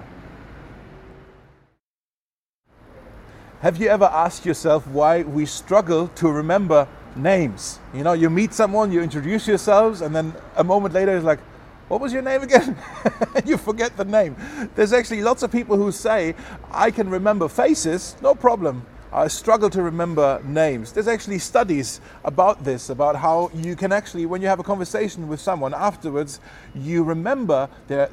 Have 3.62 3.78
you 3.78 3.88
ever 3.88 4.06
asked 4.06 4.46
yourself 4.46 4.86
why 4.86 5.24
we 5.24 5.48
struggle 5.48 6.10
to 6.10 6.30
remember 6.30 6.88
names? 7.16 7.80
You 7.96 8.04
know, 8.04 8.14
you 8.14 8.30
meet 8.30 8.54
someone, 8.54 8.92
you 8.92 9.02
introduce 9.02 9.48
yourselves, 9.48 10.02
and 10.02 10.16
then 10.16 10.36
a 10.56 10.64
moment 10.64 10.94
later 10.94 11.18
it's 11.18 11.26
like, 11.26 11.40
what 11.88 12.00
was 12.00 12.14
your 12.14 12.22
name 12.22 12.44
again? 12.44 12.78
you 13.48 13.58
forget 13.58 13.98
the 13.98 14.06
name. 14.06 14.36
There's 14.76 14.94
actually 14.94 15.22
lots 15.22 15.42
of 15.42 15.52
people 15.52 15.78
who 15.78 15.92
say, 15.92 16.36
I 16.70 16.92
can 16.92 17.10
remember 17.10 17.48
faces, 17.48 18.16
no 18.22 18.36
problem. 18.36 18.86
I 19.12 19.28
struggle 19.30 19.70
to 19.70 19.82
remember 19.82 20.42
names. 20.44 20.92
There's 20.92 21.08
actually 21.08 21.40
studies 21.40 22.02
about 22.26 22.64
this, 22.66 22.90
about 22.90 23.16
how 23.16 23.50
you 23.54 23.76
can 23.76 23.94
actually, 23.94 24.26
when 24.26 24.42
you 24.42 24.48
have 24.48 24.60
a 24.60 24.64
conversation 24.64 25.28
with 25.30 25.40
someone 25.40 25.74
afterwards, 25.74 26.42
you 26.76 27.04
remember 27.04 27.70
their, 27.88 28.10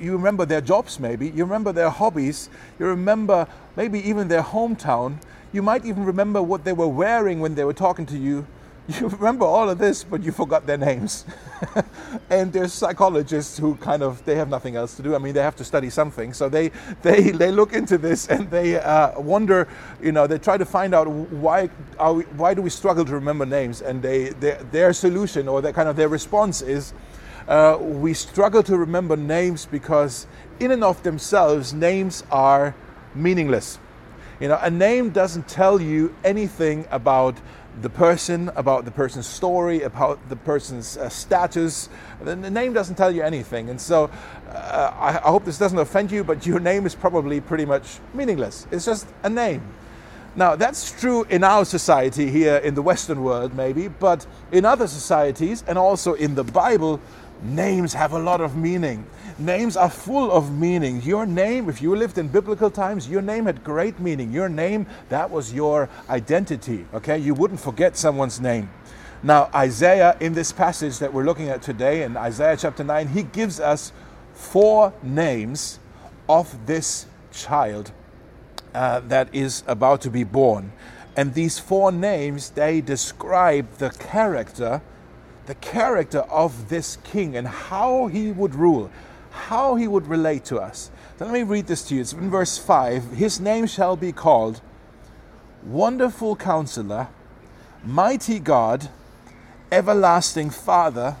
you 0.00 0.12
remember 0.12 0.46
their 0.46 0.62
jobs 0.62 0.98
maybe, 0.98 1.28
you 1.28 1.44
remember 1.44 1.72
their 1.72 1.90
hobbies, 1.90 2.48
you 2.78 2.86
remember 2.86 3.46
maybe 3.76 4.00
even 4.08 4.28
their 4.28 4.42
hometown. 4.42 5.20
You 5.52 5.62
might 5.62 5.84
even 5.84 6.04
remember 6.04 6.42
what 6.42 6.64
they 6.64 6.72
were 6.72 6.88
wearing 6.88 7.40
when 7.40 7.54
they 7.54 7.64
were 7.64 7.74
talking 7.74 8.06
to 8.06 8.16
you 8.16 8.46
you 9.00 9.08
remember 9.08 9.44
all 9.44 9.68
of 9.68 9.78
this, 9.78 10.04
but 10.04 10.22
you 10.22 10.32
forgot 10.32 10.66
their 10.66 10.78
names. 10.78 11.24
and 12.30 12.52
there's 12.52 12.72
psychologists 12.72 13.58
who 13.58 13.74
kind 13.76 14.02
of 14.02 14.24
they 14.24 14.34
have 14.34 14.48
nothing 14.48 14.76
else 14.76 14.96
to 14.96 15.02
do. 15.02 15.14
I 15.14 15.18
mean, 15.18 15.34
they 15.34 15.42
have 15.42 15.56
to 15.56 15.64
study 15.64 15.90
something, 15.90 16.32
so 16.32 16.48
they 16.48 16.70
they 17.02 17.30
they 17.42 17.50
look 17.50 17.72
into 17.72 17.98
this 17.98 18.28
and 18.28 18.50
they 18.50 18.80
uh, 18.80 19.20
wonder. 19.20 19.68
You 20.02 20.12
know, 20.12 20.26
they 20.26 20.38
try 20.38 20.56
to 20.56 20.64
find 20.64 20.94
out 20.94 21.08
why 21.08 21.68
we, 22.12 22.22
why 22.24 22.54
do 22.54 22.62
we 22.62 22.70
struggle 22.70 23.04
to 23.04 23.14
remember 23.14 23.46
names, 23.46 23.82
and 23.82 24.02
they 24.02 24.30
their, 24.30 24.62
their 24.64 24.92
solution 24.92 25.48
or 25.48 25.60
their 25.60 25.72
kind 25.72 25.88
of 25.88 25.96
their 25.96 26.08
response 26.08 26.62
is. 26.62 26.92
Uh, 27.48 27.76
we 27.80 28.14
struggle 28.14 28.62
to 28.62 28.76
remember 28.76 29.16
names 29.16 29.66
because, 29.66 30.28
in 30.60 30.70
and 30.70 30.84
of 30.84 31.02
themselves, 31.02 31.74
names 31.74 32.22
are 32.30 32.76
meaningless. 33.14 33.80
You 34.40 34.48
know, 34.48 34.58
a 34.62 34.70
name 34.70 35.10
doesn't 35.10 35.48
tell 35.48 35.80
you 35.80 36.14
anything 36.24 36.86
about 36.90 37.36
the 37.82 37.90
person, 37.90 38.50
about 38.56 38.84
the 38.84 38.90
person's 38.90 39.26
story, 39.26 39.82
about 39.82 40.28
the 40.28 40.36
person's 40.36 40.96
uh, 40.96 41.08
status. 41.08 41.88
The, 42.22 42.36
the, 42.36 42.50
name 42.50 42.72
doesn't 42.72 42.96
tell 42.96 43.10
you 43.10 43.22
anything. 43.22 43.70
And 43.70 43.80
so 43.80 44.10
uh, 44.48 44.92
I, 44.98 45.08
I 45.16 45.30
hope 45.30 45.44
this 45.44 45.58
doesn't 45.58 45.78
offend 45.78 46.10
you, 46.10 46.24
but 46.24 46.46
your 46.46 46.60
name 46.60 46.86
is 46.86 46.94
probably 46.94 47.40
pretty 47.40 47.64
much 47.64 48.00
meaningless. 48.12 48.66
It's 48.70 48.84
just 48.84 49.06
a 49.22 49.30
name. 49.30 49.62
Now, 50.36 50.54
that's 50.54 50.92
true 51.00 51.24
in 51.24 51.42
our 51.42 51.64
society 51.64 52.30
here 52.30 52.56
in 52.56 52.74
the 52.74 52.82
Western 52.82 53.24
world, 53.24 53.54
maybe, 53.54 53.88
but 53.88 54.26
in 54.52 54.64
other 54.64 54.86
societies 54.86 55.64
and 55.66 55.76
also 55.76 56.14
in 56.14 56.36
the 56.36 56.44
Bible, 56.44 57.00
names 57.42 57.94
have 57.94 58.12
a 58.12 58.18
lot 58.18 58.40
of 58.40 58.56
meaning. 58.56 59.06
Names 59.40 59.74
are 59.74 59.88
full 59.88 60.30
of 60.30 60.52
meaning. 60.52 61.00
Your 61.00 61.24
name, 61.24 61.70
if 61.70 61.80
you 61.80 61.96
lived 61.96 62.18
in 62.18 62.28
biblical 62.28 62.70
times, 62.70 63.08
your 63.08 63.22
name 63.22 63.46
had 63.46 63.64
great 63.64 63.98
meaning. 63.98 64.30
Your 64.30 64.50
name, 64.50 64.86
that 65.08 65.30
was 65.30 65.54
your 65.54 65.88
identity, 66.10 66.84
okay? 66.92 67.16
You 67.16 67.32
wouldn't 67.32 67.58
forget 67.60 67.96
someone's 67.96 68.38
name. 68.38 68.68
Now, 69.22 69.48
Isaiah, 69.54 70.14
in 70.20 70.34
this 70.34 70.52
passage 70.52 70.98
that 70.98 71.14
we're 71.14 71.24
looking 71.24 71.48
at 71.48 71.62
today, 71.62 72.02
in 72.02 72.18
Isaiah 72.18 72.56
chapter 72.58 72.84
9, 72.84 73.08
he 73.08 73.22
gives 73.22 73.60
us 73.60 73.92
four 74.34 74.92
names 75.02 75.78
of 76.28 76.66
this 76.66 77.06
child 77.32 77.92
uh, 78.74 79.00
that 79.00 79.34
is 79.34 79.64
about 79.66 80.02
to 80.02 80.10
be 80.10 80.22
born. 80.22 80.70
And 81.16 81.32
these 81.32 81.58
four 81.58 81.90
names, 81.90 82.50
they 82.50 82.82
describe 82.82 83.78
the 83.78 83.88
character 83.88 84.82
the 85.50 85.54
character 85.56 86.20
of 86.30 86.68
this 86.68 86.96
king 87.02 87.36
and 87.36 87.48
how 87.48 88.06
he 88.06 88.30
would 88.30 88.54
rule, 88.54 88.88
how 89.30 89.76
he 89.76 89.88
would 89.88 90.06
relate 90.06 90.44
to 90.46 90.58
us. 90.58 90.90
So 91.18 91.24
let 91.24 91.34
me 91.34 91.42
read 91.42 91.66
this 91.66 91.82
to 91.88 91.94
you. 91.94 92.00
It's 92.00 92.12
in 92.12 92.30
verse 92.30 92.58
5. 92.58 93.12
His 93.12 93.40
name 93.40 93.66
shall 93.66 93.96
be 93.96 94.12
called 94.12 94.60
Wonderful 95.62 96.36
Counselor, 96.36 97.08
Mighty 97.84 98.38
God, 98.38 98.88
Everlasting 99.70 100.50
Father, 100.50 101.16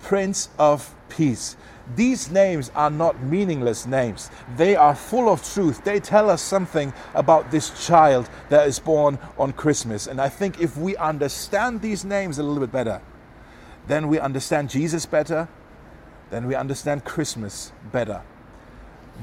Prince 0.00 0.48
of 0.58 0.94
Peace. 1.08 1.56
These 1.96 2.30
names 2.30 2.70
are 2.76 2.90
not 2.90 3.20
meaningless 3.22 3.86
names. 3.86 4.30
They 4.56 4.76
are 4.76 4.94
full 4.94 5.28
of 5.28 5.42
truth. 5.42 5.82
They 5.82 5.98
tell 5.98 6.30
us 6.30 6.40
something 6.40 6.92
about 7.14 7.50
this 7.50 7.86
child 7.86 8.30
that 8.48 8.68
is 8.68 8.78
born 8.78 9.18
on 9.38 9.52
Christmas. 9.52 10.06
And 10.06 10.20
I 10.20 10.28
think 10.28 10.60
if 10.60 10.76
we 10.76 10.96
understand 10.96 11.82
these 11.82 12.04
names 12.04 12.38
a 12.38 12.42
little 12.44 12.60
bit 12.60 12.70
better, 12.70 13.02
then 13.88 14.06
we 14.06 14.20
understand 14.20 14.70
Jesus 14.70 15.04
better, 15.04 15.48
then 16.30 16.46
we 16.46 16.54
understand 16.54 17.04
Christmas 17.04 17.72
better. 17.92 18.22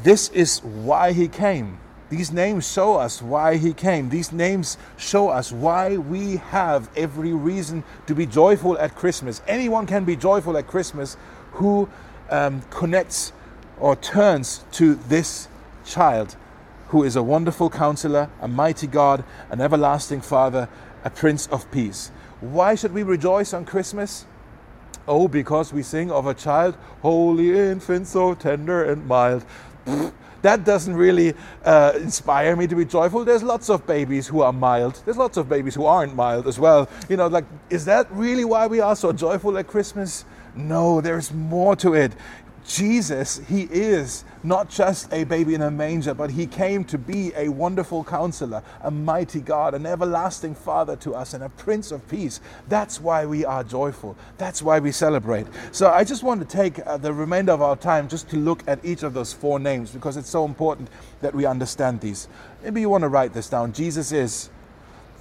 This 0.03 0.29
is 0.29 0.63
why 0.63 1.13
he 1.13 1.27
came. 1.27 1.79
These 2.09 2.31
names 2.31 2.71
show 2.71 2.95
us 2.95 3.21
why 3.21 3.57
he 3.57 3.73
came. 3.73 4.09
These 4.09 4.31
names 4.31 4.77
show 4.97 5.29
us 5.29 5.51
why 5.51 5.97
we 5.97 6.37
have 6.37 6.89
every 6.95 7.33
reason 7.33 7.83
to 8.05 8.15
be 8.15 8.25
joyful 8.25 8.77
at 8.77 8.95
Christmas. 8.95 9.41
Anyone 9.47 9.85
can 9.87 10.05
be 10.05 10.15
joyful 10.15 10.57
at 10.57 10.67
Christmas 10.67 11.17
who 11.53 11.89
um, 12.29 12.61
connects 12.69 13.33
or 13.79 13.95
turns 13.95 14.63
to 14.73 14.95
this 14.95 15.47
child 15.85 16.35
who 16.89 17.03
is 17.03 17.17
a 17.17 17.23
wonderful 17.23 17.69
counselor, 17.69 18.29
a 18.39 18.47
mighty 18.47 18.87
God, 18.87 19.25
an 19.49 19.59
everlasting 19.59 20.21
Father, 20.21 20.69
a 21.03 21.09
Prince 21.09 21.47
of 21.47 21.69
Peace. 21.71 22.11
Why 22.39 22.75
should 22.75 22.93
we 22.93 23.03
rejoice 23.03 23.53
on 23.53 23.65
Christmas? 23.65 24.25
Oh, 25.07 25.27
because 25.27 25.71
we 25.71 25.83
sing 25.83 26.11
of 26.11 26.27
a 26.27 26.33
child, 26.33 26.77
holy 27.01 27.57
infant, 27.57 28.07
so 28.07 28.33
tender 28.33 28.83
and 28.83 29.07
mild. 29.07 29.45
that 30.41 30.65
doesn't 30.65 30.95
really 30.95 31.33
uh, 31.63 31.93
inspire 31.95 32.55
me 32.57 32.67
to 32.67 32.75
be 32.75 32.83
joyful. 32.83 33.23
There's 33.23 33.43
lots 33.43 33.69
of 33.69 33.87
babies 33.87 34.27
who 34.27 34.41
are 34.41 34.51
mild. 34.51 35.01
There's 35.05 35.17
lots 35.17 35.37
of 35.37 35.47
babies 35.47 35.75
who 35.75 35.85
aren't 35.85 36.13
mild 36.13 36.45
as 36.45 36.59
well. 36.59 36.89
You 37.07 37.15
know, 37.15 37.27
like, 37.27 37.45
is 37.69 37.85
that 37.85 38.11
really 38.11 38.43
why 38.43 38.67
we 38.67 38.81
are 38.81 38.95
so 38.95 39.13
joyful 39.13 39.57
at 39.57 39.67
Christmas? 39.67 40.25
No, 40.55 40.99
there's 40.99 41.31
more 41.33 41.75
to 41.77 41.93
it. 41.93 42.11
Jesus, 42.67 43.39
He 43.47 43.63
is 43.63 44.25
not 44.43 44.69
just 44.69 45.11
a 45.13 45.23
baby 45.23 45.55
in 45.55 45.61
a 45.61 45.71
manger, 45.71 46.13
but 46.13 46.31
He 46.31 46.45
came 46.45 46.83
to 46.85 46.97
be 46.97 47.31
a 47.35 47.47
wonderful 47.47 48.03
counselor, 48.03 48.61
a 48.81 48.91
mighty 48.91 49.39
God, 49.39 49.73
an 49.73 49.85
everlasting 49.85 50.53
Father 50.53 50.97
to 50.97 51.15
us, 51.15 51.33
and 51.33 51.45
a 51.45 51.49
Prince 51.49 51.91
of 51.93 52.05
Peace. 52.09 52.41
That's 52.67 52.99
why 52.99 53.25
we 53.25 53.45
are 53.45 53.63
joyful. 53.63 54.17
That's 54.37 54.61
why 54.61 54.79
we 54.79 54.91
celebrate. 54.91 55.47
So 55.71 55.89
I 55.89 56.03
just 56.03 56.23
want 56.23 56.41
to 56.41 56.57
take 56.57 56.85
uh, 56.85 56.97
the 56.97 57.13
remainder 57.13 57.53
of 57.53 57.61
our 57.61 57.77
time 57.77 58.09
just 58.09 58.29
to 58.29 58.35
look 58.35 58.63
at 58.67 58.83
each 58.83 59.01
of 59.03 59.13
those 59.13 59.31
four 59.31 59.59
names 59.59 59.91
because 59.91 60.17
it's 60.17 60.29
so 60.29 60.43
important 60.43 60.89
that 61.21 61.33
we 61.33 61.45
understand 61.45 62.01
these. 62.01 62.27
Maybe 62.63 62.81
you 62.81 62.89
want 62.89 63.03
to 63.03 63.09
write 63.09 63.33
this 63.33 63.47
down. 63.47 63.71
Jesus 63.71 64.11
is 64.11 64.49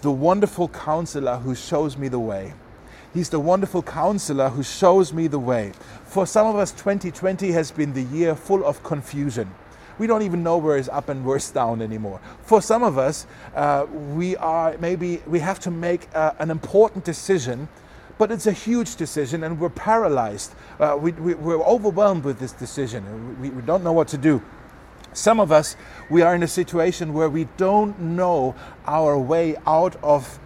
the 0.02 0.10
wonderful 0.10 0.68
counselor 0.68 1.36
who 1.36 1.54
shows 1.54 1.96
me 1.96 2.08
the 2.08 2.18
way. 2.18 2.54
He's 3.16 3.30
the 3.30 3.40
wonderful 3.40 3.82
counselor 3.82 4.50
who 4.50 4.62
shows 4.62 5.10
me 5.10 5.26
the 5.26 5.38
way. 5.38 5.72
For 6.04 6.26
some 6.26 6.46
of 6.48 6.56
us, 6.56 6.70
2020 6.72 7.50
has 7.52 7.70
been 7.70 7.94
the 7.94 8.02
year 8.02 8.34
full 8.34 8.62
of 8.62 8.82
confusion. 8.82 9.54
We 9.98 10.06
don't 10.06 10.20
even 10.20 10.42
know 10.42 10.58
where 10.58 10.76
is 10.76 10.90
up 10.90 11.08
and 11.08 11.24
where 11.24 11.38
is 11.38 11.50
down 11.50 11.80
anymore. 11.80 12.20
For 12.42 12.60
some 12.60 12.82
of 12.82 12.98
us, 12.98 13.26
uh, 13.54 13.86
we 13.90 14.36
are 14.36 14.76
maybe 14.76 15.22
we 15.26 15.38
have 15.38 15.58
to 15.60 15.70
make 15.70 16.14
uh, 16.14 16.32
an 16.38 16.50
important 16.50 17.06
decision, 17.06 17.68
but 18.18 18.30
it's 18.30 18.46
a 18.46 18.52
huge 18.52 18.96
decision 18.96 19.44
and 19.44 19.58
we're 19.58 19.70
paralyzed. 19.70 20.54
Uh, 20.78 20.98
we, 21.00 21.12
we, 21.12 21.54
are 21.54 21.64
overwhelmed 21.64 22.22
with 22.22 22.38
this 22.38 22.52
decision. 22.52 23.40
We, 23.40 23.48
we 23.48 23.62
don't 23.62 23.82
know 23.82 23.94
what 23.94 24.08
to 24.08 24.18
do. 24.18 24.42
Some 25.14 25.40
of 25.40 25.50
us, 25.50 25.74
we 26.10 26.20
are 26.20 26.34
in 26.34 26.42
a 26.42 26.48
situation 26.48 27.14
where 27.14 27.30
we 27.30 27.48
don't 27.56 27.98
know 27.98 28.54
our 28.86 29.18
way 29.18 29.56
out 29.66 29.96
of 30.02 30.38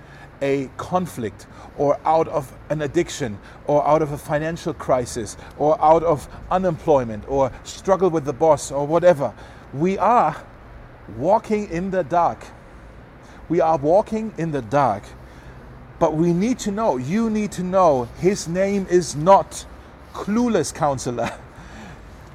a 0.43 0.71
conflict 0.77 1.47
or 1.77 1.99
out 2.05 2.29
of 2.29 2.53
an 2.69 2.83
addiction 2.83 3.39
or 3.67 3.87
out 3.87 4.03
of 4.03 4.13
a 4.13 4.19
financial 4.19 4.75
crisis 4.75 5.37
or 5.59 5.83
out 5.83 6.03
of 6.03 6.29
unemployment 6.51 7.25
or 7.29 7.53
struggle 7.65 8.11
with 8.11 8.25
the 8.25 8.33
boss 8.33 8.71
or 8.71 8.87
whatever. 8.87 9.33
We 9.73 9.99
are 9.99 10.37
walking 11.17 11.69
in 11.71 11.91
the 11.91 12.05
dark. 12.05 12.47
We 13.49 13.61
are 13.61 13.77
walking 13.77 14.33
in 14.39 14.53
the 14.53 14.63
dark. 14.63 15.05
But 15.99 16.15
we 16.15 16.33
need 16.33 16.59
to 16.61 16.71
know, 16.71 16.97
you 16.97 17.29
need 17.29 17.53
to 17.53 17.63
know, 17.63 18.09
his 18.19 18.49
name 18.49 18.87
is 18.91 19.15
not 19.15 19.67
clueless 20.15 20.75
counselor. 20.75 21.31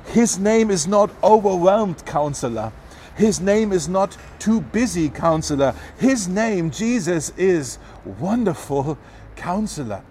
His 0.08 0.38
name 0.38 0.70
is 0.70 0.88
not 0.88 1.10
overwhelmed 1.24 2.06
counselor. 2.06 2.72
His 3.16 3.40
name 3.40 3.72
is 3.72 3.88
not 3.88 4.18
too 4.40 4.62
busy 4.62 5.10
counselor. 5.10 5.74
His 5.98 6.28
name, 6.28 6.70
Jesus, 6.70 7.32
is 7.38 7.78
wonderful 8.04 8.98
counselor. 9.36 10.04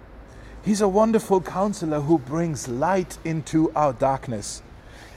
He's 0.65 0.81
a 0.81 0.89
wonderful 0.89 1.43
counselor 1.43 2.01
who 2.01 2.19
brings 2.19 2.67
light 2.67 3.19
into 3.25 3.71
our 3.73 3.93
darkness. 3.93 4.63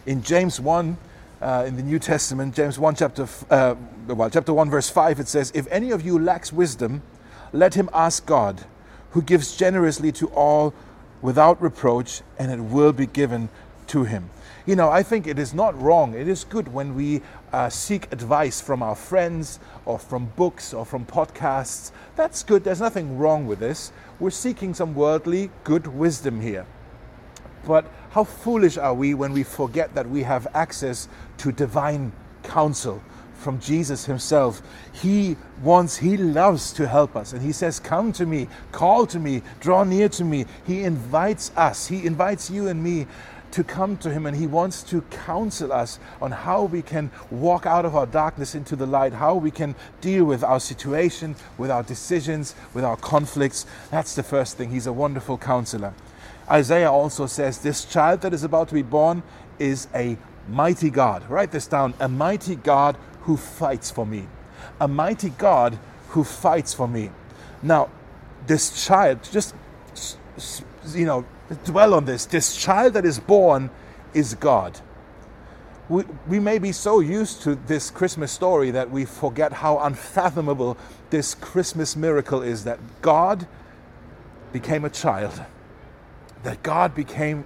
In 0.06 0.22
James 0.22 0.60
1, 0.60 0.98
uh, 1.42 1.64
in 1.66 1.78
the 1.78 1.84
New 1.84 2.00
Testament, 2.00 2.54
James 2.54 2.78
1, 2.78 2.96
chapter, 2.96 3.28
uh, 3.50 3.76
well, 4.08 4.30
chapter 4.30 4.54
1, 4.54 4.70
verse 4.70 4.90
5, 4.90 5.22
it 5.22 5.28
says, 5.30 5.52
If 5.56 5.68
any 5.72 5.92
of 5.92 6.06
you 6.06 6.20
lacks 6.20 6.52
wisdom, 6.52 7.02
let 7.54 7.76
him 7.76 7.90
ask 7.94 8.26
God, 8.26 8.66
who 9.12 9.22
gives 9.22 9.56
generously 9.56 10.12
to 10.14 10.28
all 10.30 10.74
without 11.22 11.62
reproach, 11.62 12.22
and 12.38 12.52
it 12.52 12.60
will 12.60 12.92
be 12.92 13.06
given 13.06 13.48
to 13.88 14.04
him. 14.04 14.30
You 14.68 14.76
know, 14.76 14.90
I 14.90 15.02
think 15.02 15.28
it 15.28 15.40
is 15.40 15.54
not 15.54 15.82
wrong. 15.82 16.14
It 16.14 16.28
is 16.28 16.44
good 16.44 16.68
when 16.68 16.94
we 16.94 17.22
uh, 17.54 17.70
seek 17.70 18.12
advice 18.12 18.60
from 18.60 18.84
our 18.84 18.96
friends 18.96 19.62
or 19.86 19.98
from 19.98 20.26
books 20.36 20.74
or 20.74 20.86
from 20.86 21.06
podcasts. 21.06 21.92
That's 22.18 22.44
good. 22.44 22.66
There's 22.66 22.82
nothing 22.82 23.18
wrong 23.18 23.48
with 23.48 23.60
this. 23.60 23.94
We're 24.20 24.30
seeking 24.30 24.74
some 24.74 24.94
worldly 24.94 25.52
good 25.64 25.88
wisdom 25.88 26.42
here. 26.42 26.66
But 27.66 27.90
how 28.10 28.26
foolish 28.26 28.78
are 28.78 28.94
we 28.94 29.14
when 29.14 29.32
we 29.32 29.44
forget 29.44 29.96
that 29.96 30.10
we 30.10 30.24
have 30.24 30.48
access 30.54 31.08
to 31.38 31.54
divine 31.54 32.12
counsel 32.44 33.02
from 33.38 33.60
Jesus 33.60 34.06
Himself. 34.06 34.62
He 34.92 35.38
wants, 35.62 35.98
He 35.98 36.18
loves 36.18 36.74
to 36.74 36.88
help 36.88 37.16
us. 37.16 37.34
And 37.34 37.42
He 37.42 37.52
says, 37.52 37.80
Come 37.80 38.12
to 38.14 38.26
me, 38.26 38.48
call 38.72 39.06
to 39.08 39.20
me, 39.20 39.44
draw 39.60 39.84
near 39.84 40.10
to 40.10 40.24
me. 40.24 40.46
He 40.66 40.84
invites 40.84 41.52
us, 41.56 41.88
He 41.88 42.06
invites 42.06 42.50
you 42.50 42.68
and 42.68 42.84
me 42.84 43.06
to 43.52 43.64
come 43.64 43.98
to 43.98 44.12
Him 44.12 44.26
and 44.26 44.36
He 44.36 44.48
wants 44.48 44.84
to 44.84 45.02
counsel 45.02 45.72
us 45.74 46.00
on 46.22 46.32
how 46.32 46.64
we 46.64 46.82
can 46.82 47.12
walk 47.32 47.66
out 47.66 47.86
of 47.86 47.96
our 47.96 48.06
darkness 48.06 48.56
into 48.56 48.76
the 48.76 48.86
light, 48.86 49.14
how 49.14 49.36
we 49.36 49.52
can 49.52 49.76
deal 50.02 50.26
with 50.26 50.44
our 50.44 50.60
situation, 50.60 51.36
with 51.58 51.72
our 51.72 51.84
decisions, 51.84 52.56
with 52.74 52.84
our 52.84 52.98
conflicts. 52.98 53.66
That's 53.92 54.16
the 54.16 54.24
first 54.24 54.58
thing. 54.58 54.72
He's 54.72 54.88
a 54.88 54.94
wonderful 54.94 55.38
counselor. 55.38 55.94
Isaiah 56.50 56.92
also 56.92 57.26
says, 57.26 57.60
This 57.60 57.86
child 57.86 58.22
that 58.22 58.34
is 58.34 58.44
about 58.44 58.70
to 58.70 58.74
be 58.74 58.82
born 58.82 59.24
is 59.60 59.88
a 59.94 60.18
mighty 60.48 60.90
God. 60.90 61.30
Write 61.30 61.52
this 61.52 61.68
down 61.68 61.94
a 62.00 62.08
mighty 62.08 62.56
God 62.56 62.98
who 63.22 63.38
fights 63.38 63.92
for 63.92 64.06
me. 64.06 64.28
A 64.80 64.88
mighty 64.88 65.30
God 65.30 65.78
who 66.10 66.24
fights 66.24 66.74
for 66.74 66.88
me. 66.88 67.12
Now, 67.62 67.90
this 68.46 68.86
child, 68.86 69.20
just, 69.32 69.54
you 70.94 71.06
know, 71.06 71.26
dwell 71.56 71.94
on 71.94 72.06
this. 72.06 72.26
This 72.26 72.56
child 72.56 72.94
that 72.94 73.06
is 73.06 73.20
born 73.20 73.70
is 74.14 74.34
God. 74.36 74.80
We, 75.90 76.04
we 76.28 76.40
may 76.40 76.58
be 76.60 76.74
so 76.74 77.00
used 77.00 77.42
to 77.44 77.56
this 77.56 77.90
Christmas 77.90 78.32
story 78.32 78.72
that 78.72 78.92
we 78.92 79.06
forget 79.06 79.54
how 79.54 79.80
unfathomable 79.80 80.78
this 81.10 81.34
Christmas 81.34 81.96
miracle 81.96 82.42
is 82.42 82.66
that 82.66 82.80
God 83.02 83.48
became 84.52 84.84
a 84.84 84.90
child, 84.90 85.42
that 86.44 86.62
God 86.64 86.94
became 86.94 87.46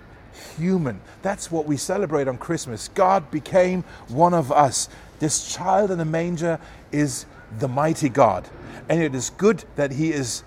human. 0.57 1.01
That's 1.21 1.51
what 1.51 1.65
we 1.67 1.77
celebrate 1.77 2.27
on 2.27 2.37
Christmas. 2.37 2.87
God 2.87 3.29
became 3.29 3.83
one 4.07 4.33
of 4.33 4.51
us. 4.51 4.89
This 5.19 5.53
child 5.53 5.91
in 5.91 5.99
the 5.99 6.05
manger 6.05 6.59
is 6.91 7.25
the 7.59 7.67
mighty 7.67 8.09
God. 8.09 8.47
And 8.89 9.03
it 9.03 9.13
is 9.13 9.29
good 9.31 9.65
that 9.75 9.91
he 9.91 10.11
is 10.11 10.43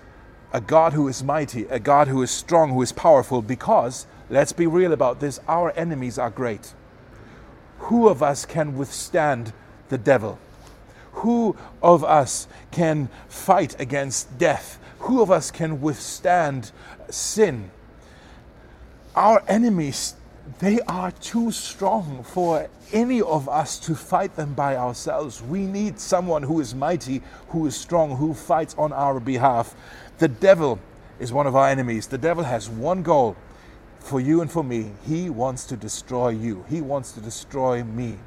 a 0.53 0.61
God 0.61 0.93
who 0.93 1.07
is 1.07 1.23
mighty, 1.23 1.63
a 1.65 1.79
God 1.79 2.07
who 2.07 2.21
is 2.21 2.31
strong, 2.31 2.71
who 2.71 2.81
is 2.81 2.91
powerful, 2.91 3.41
because, 3.41 4.07
let's 4.29 4.53
be 4.53 4.67
real 4.67 4.93
about 4.93 5.19
this, 5.19 5.39
our 5.47 5.71
enemies 5.71 6.17
are 6.17 6.29
great. 6.29 6.73
Who 7.79 8.07
of 8.07 8.23
us 8.23 8.45
can 8.45 8.77
withstand 8.77 9.53
the 9.89 9.97
devil? 9.97 10.39
Who 11.13 11.55
of 11.81 12.03
us 12.03 12.47
can 12.71 13.09
fight 13.27 13.79
against 13.79 14.37
death? 14.37 14.79
Who 14.99 15.21
of 15.21 15.29
us 15.29 15.51
can 15.51 15.81
withstand 15.81 16.71
sin? 17.09 17.71
Our 19.15 19.43
enemies, 19.47 20.15
they 20.59 20.79
are 20.81 21.11
too 21.11 21.51
strong 21.51 22.23
for 22.23 22.69
any 22.91 23.21
of 23.21 23.47
us 23.49 23.79
to 23.79 23.95
fight 23.95 24.35
them 24.35 24.53
by 24.53 24.75
ourselves. 24.75 25.41
We 25.41 25.65
need 25.65 25.99
someone 25.99 26.43
who 26.43 26.59
is 26.59 26.75
mighty, 26.75 27.21
who 27.49 27.65
is 27.65 27.75
strong, 27.75 28.17
who 28.17 28.33
fights 28.33 28.75
on 28.77 28.93
our 28.93 29.19
behalf. 29.19 29.75
The 30.17 30.27
devil 30.27 30.79
is 31.19 31.33
one 31.33 31.47
of 31.47 31.55
our 31.55 31.67
enemies. 31.67 32.07
The 32.07 32.17
devil 32.17 32.43
has 32.43 32.69
one 32.69 33.03
goal 33.03 33.35
for 33.99 34.19
you 34.19 34.41
and 34.41 34.51
for 34.51 34.63
me. 34.63 34.91
He 35.05 35.29
wants 35.29 35.65
to 35.65 35.77
destroy 35.77 36.29
you, 36.29 36.65
he 36.69 36.81
wants 36.81 37.11
to 37.13 37.21
destroy 37.21 37.83
me. 37.83 38.17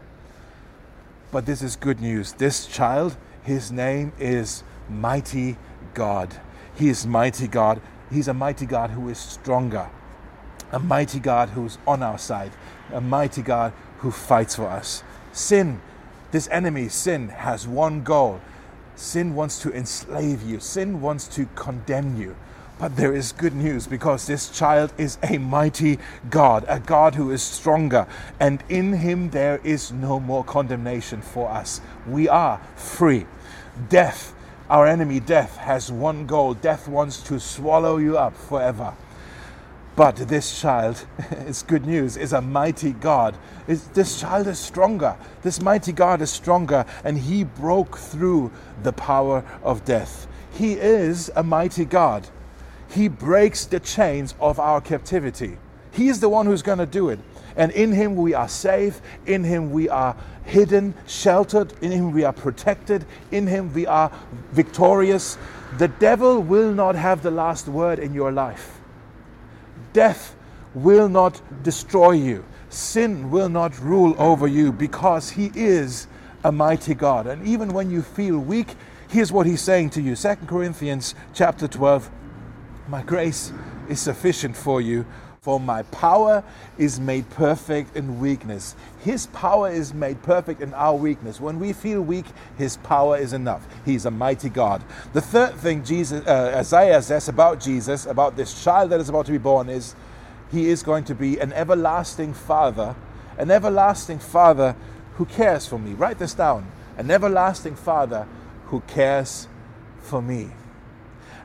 But 1.30 1.44
this 1.44 1.62
is 1.62 1.76
good 1.76 2.00
news. 2.00 2.32
This 2.32 2.66
child, 2.66 3.16
his 3.42 3.70
name 3.70 4.12
is 4.18 4.62
Mighty 4.88 5.58
God. 5.92 6.34
He 6.74 6.88
is 6.88 7.06
Mighty 7.06 7.46
God. 7.46 7.82
He's 8.10 8.28
a 8.28 8.34
mighty 8.34 8.66
God 8.66 8.90
who 8.90 9.08
is 9.08 9.18
stronger, 9.18 9.88
a 10.72 10.78
mighty 10.78 11.20
God 11.20 11.50
who's 11.50 11.78
on 11.86 12.02
our 12.02 12.18
side, 12.18 12.52
a 12.92 13.00
mighty 13.00 13.42
God 13.42 13.72
who 13.98 14.10
fights 14.10 14.56
for 14.56 14.66
us. 14.66 15.02
Sin, 15.32 15.80
this 16.30 16.48
enemy, 16.48 16.88
sin, 16.88 17.28
has 17.28 17.68
one 17.68 18.02
goal 18.02 18.40
Sin 18.98 19.36
wants 19.36 19.60
to 19.62 19.72
enslave 19.72 20.42
you, 20.42 20.58
sin 20.58 21.00
wants 21.00 21.28
to 21.28 21.46
condemn 21.54 22.20
you. 22.20 22.34
But 22.80 22.96
there 22.96 23.14
is 23.14 23.30
good 23.30 23.54
news 23.54 23.86
because 23.86 24.26
this 24.26 24.50
child 24.50 24.92
is 24.98 25.18
a 25.22 25.38
mighty 25.38 26.00
God, 26.30 26.64
a 26.66 26.80
God 26.80 27.14
who 27.14 27.30
is 27.30 27.40
stronger, 27.40 28.08
and 28.40 28.62
in 28.68 28.94
him 28.94 29.30
there 29.30 29.60
is 29.62 29.92
no 29.92 30.18
more 30.18 30.42
condemnation 30.42 31.22
for 31.22 31.48
us. 31.48 31.80
We 32.08 32.28
are 32.28 32.60
free. 32.74 33.26
Death, 33.88 34.34
our 34.68 34.84
enemy 34.84 35.20
death, 35.20 35.58
has 35.58 35.92
one 35.92 36.26
goal 36.26 36.54
death 36.54 36.88
wants 36.88 37.22
to 37.22 37.38
swallow 37.38 37.98
you 37.98 38.18
up 38.18 38.36
forever. 38.36 38.94
But 39.98 40.14
this 40.14 40.60
child, 40.60 41.04
it's 41.32 41.64
good 41.64 41.84
news, 41.84 42.16
is 42.16 42.32
a 42.32 42.40
mighty 42.40 42.92
God. 42.92 43.36
It's, 43.66 43.82
this 43.88 44.20
child 44.20 44.46
is 44.46 44.56
stronger. 44.56 45.16
This 45.42 45.60
mighty 45.60 45.90
God 45.90 46.22
is 46.22 46.30
stronger, 46.30 46.86
and 47.02 47.18
he 47.18 47.42
broke 47.42 47.98
through 47.98 48.52
the 48.84 48.92
power 48.92 49.44
of 49.64 49.84
death. 49.84 50.28
He 50.52 50.74
is 50.74 51.32
a 51.34 51.42
mighty 51.42 51.84
God. 51.84 52.28
He 52.88 53.08
breaks 53.08 53.64
the 53.64 53.80
chains 53.80 54.36
of 54.38 54.60
our 54.60 54.80
captivity. 54.80 55.58
He 55.90 56.06
is 56.08 56.20
the 56.20 56.28
one 56.28 56.46
who's 56.46 56.62
going 56.62 56.78
to 56.78 56.86
do 56.86 57.08
it. 57.08 57.18
And 57.56 57.72
in 57.72 57.90
him 57.90 58.14
we 58.14 58.34
are 58.34 58.48
safe. 58.48 59.00
In 59.26 59.42
him 59.42 59.72
we 59.72 59.88
are 59.88 60.14
hidden, 60.44 60.94
sheltered. 61.08 61.72
In 61.82 61.90
him 61.90 62.12
we 62.12 62.22
are 62.22 62.32
protected. 62.32 63.04
In 63.32 63.48
him 63.48 63.74
we 63.74 63.84
are 63.84 64.12
victorious. 64.52 65.36
The 65.78 65.88
devil 65.88 66.40
will 66.40 66.72
not 66.72 66.94
have 66.94 67.24
the 67.24 67.32
last 67.32 67.66
word 67.66 67.98
in 67.98 68.14
your 68.14 68.30
life 68.30 68.77
death 69.98 70.36
will 70.74 71.08
not 71.08 71.42
destroy 71.64 72.12
you. 72.12 72.44
Sin 72.68 73.32
will 73.32 73.48
not 73.48 73.76
rule 73.80 74.14
over 74.16 74.46
you 74.46 74.70
because 74.70 75.30
He 75.30 75.50
is 75.56 76.06
a 76.44 76.52
mighty 76.52 76.94
God. 76.94 77.26
And 77.26 77.44
even 77.44 77.70
when 77.70 77.90
you 77.90 78.02
feel 78.02 78.38
weak, 78.38 78.76
here's 79.08 79.32
what 79.32 79.44
He's 79.44 79.60
saying 79.60 79.90
to 79.90 80.00
you 80.00 80.14
2 80.14 80.36
Corinthians 80.46 81.16
chapter 81.34 81.66
12 81.66 82.08
My 82.86 83.02
grace 83.02 83.52
is 83.88 83.98
sufficient 83.98 84.56
for 84.56 84.80
you, 84.80 85.04
for 85.48 85.58
my 85.58 85.82
power 85.84 86.44
is 86.76 87.00
made 87.00 87.30
perfect 87.30 87.96
in 87.96 88.20
weakness. 88.20 88.76
His 89.00 89.28
power 89.28 89.70
is 89.70 89.94
made 89.94 90.22
perfect 90.22 90.60
in 90.60 90.74
our 90.74 90.94
weakness. 90.94 91.40
When 91.40 91.58
we 91.58 91.72
feel 91.72 92.02
weak, 92.02 92.26
His 92.58 92.76
power 92.76 93.16
is 93.16 93.32
enough. 93.32 93.66
He's 93.82 94.04
a 94.04 94.10
mighty 94.10 94.50
God. 94.50 94.84
The 95.14 95.22
third 95.22 95.54
thing 95.54 95.84
Jesus, 95.84 96.26
uh, 96.26 96.52
Isaiah 96.54 97.00
says 97.00 97.30
about 97.30 97.60
Jesus, 97.60 98.04
about 98.04 98.36
this 98.36 98.62
child 98.62 98.90
that 98.90 99.00
is 99.00 99.08
about 99.08 99.24
to 99.24 99.32
be 99.32 99.38
born, 99.38 99.70
is 99.70 99.94
He 100.50 100.68
is 100.68 100.82
going 100.82 101.04
to 101.04 101.14
be 101.14 101.38
an 101.38 101.54
everlasting 101.54 102.34
Father, 102.34 102.94
an 103.38 103.50
everlasting 103.50 104.18
Father 104.18 104.76
who 105.14 105.24
cares 105.24 105.66
for 105.66 105.78
me. 105.78 105.94
Write 105.94 106.18
this 106.18 106.34
down. 106.34 106.70
An 106.98 107.10
everlasting 107.10 107.76
Father 107.76 108.26
who 108.66 108.80
cares 108.80 109.48
for 110.02 110.20
me. 110.20 110.50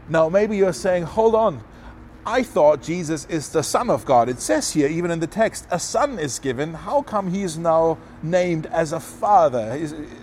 Now, 0.09 0.27
maybe 0.27 0.57
you're 0.57 0.73
saying, 0.73 1.03
hold 1.03 1.35
on. 1.35 1.63
I 2.25 2.41
thought 2.43 2.81
Jesus 2.81 3.25
is 3.25 3.49
the 3.49 3.63
Son 3.63 3.89
of 3.89 4.05
God. 4.05 4.29
It 4.29 4.39
says 4.39 4.71
here, 4.71 4.87
even 4.87 5.11
in 5.11 5.19
the 5.19 5.27
text, 5.27 5.67
a 5.69 5.79
son 5.79 6.19
is 6.19 6.39
given. 6.39 6.73
How 6.73 7.01
come 7.01 7.29
he 7.29 7.43
is 7.43 7.57
now 7.57 7.97
named 8.21 8.65
as 8.67 8.93
a 8.93 8.99
father? 8.99 9.77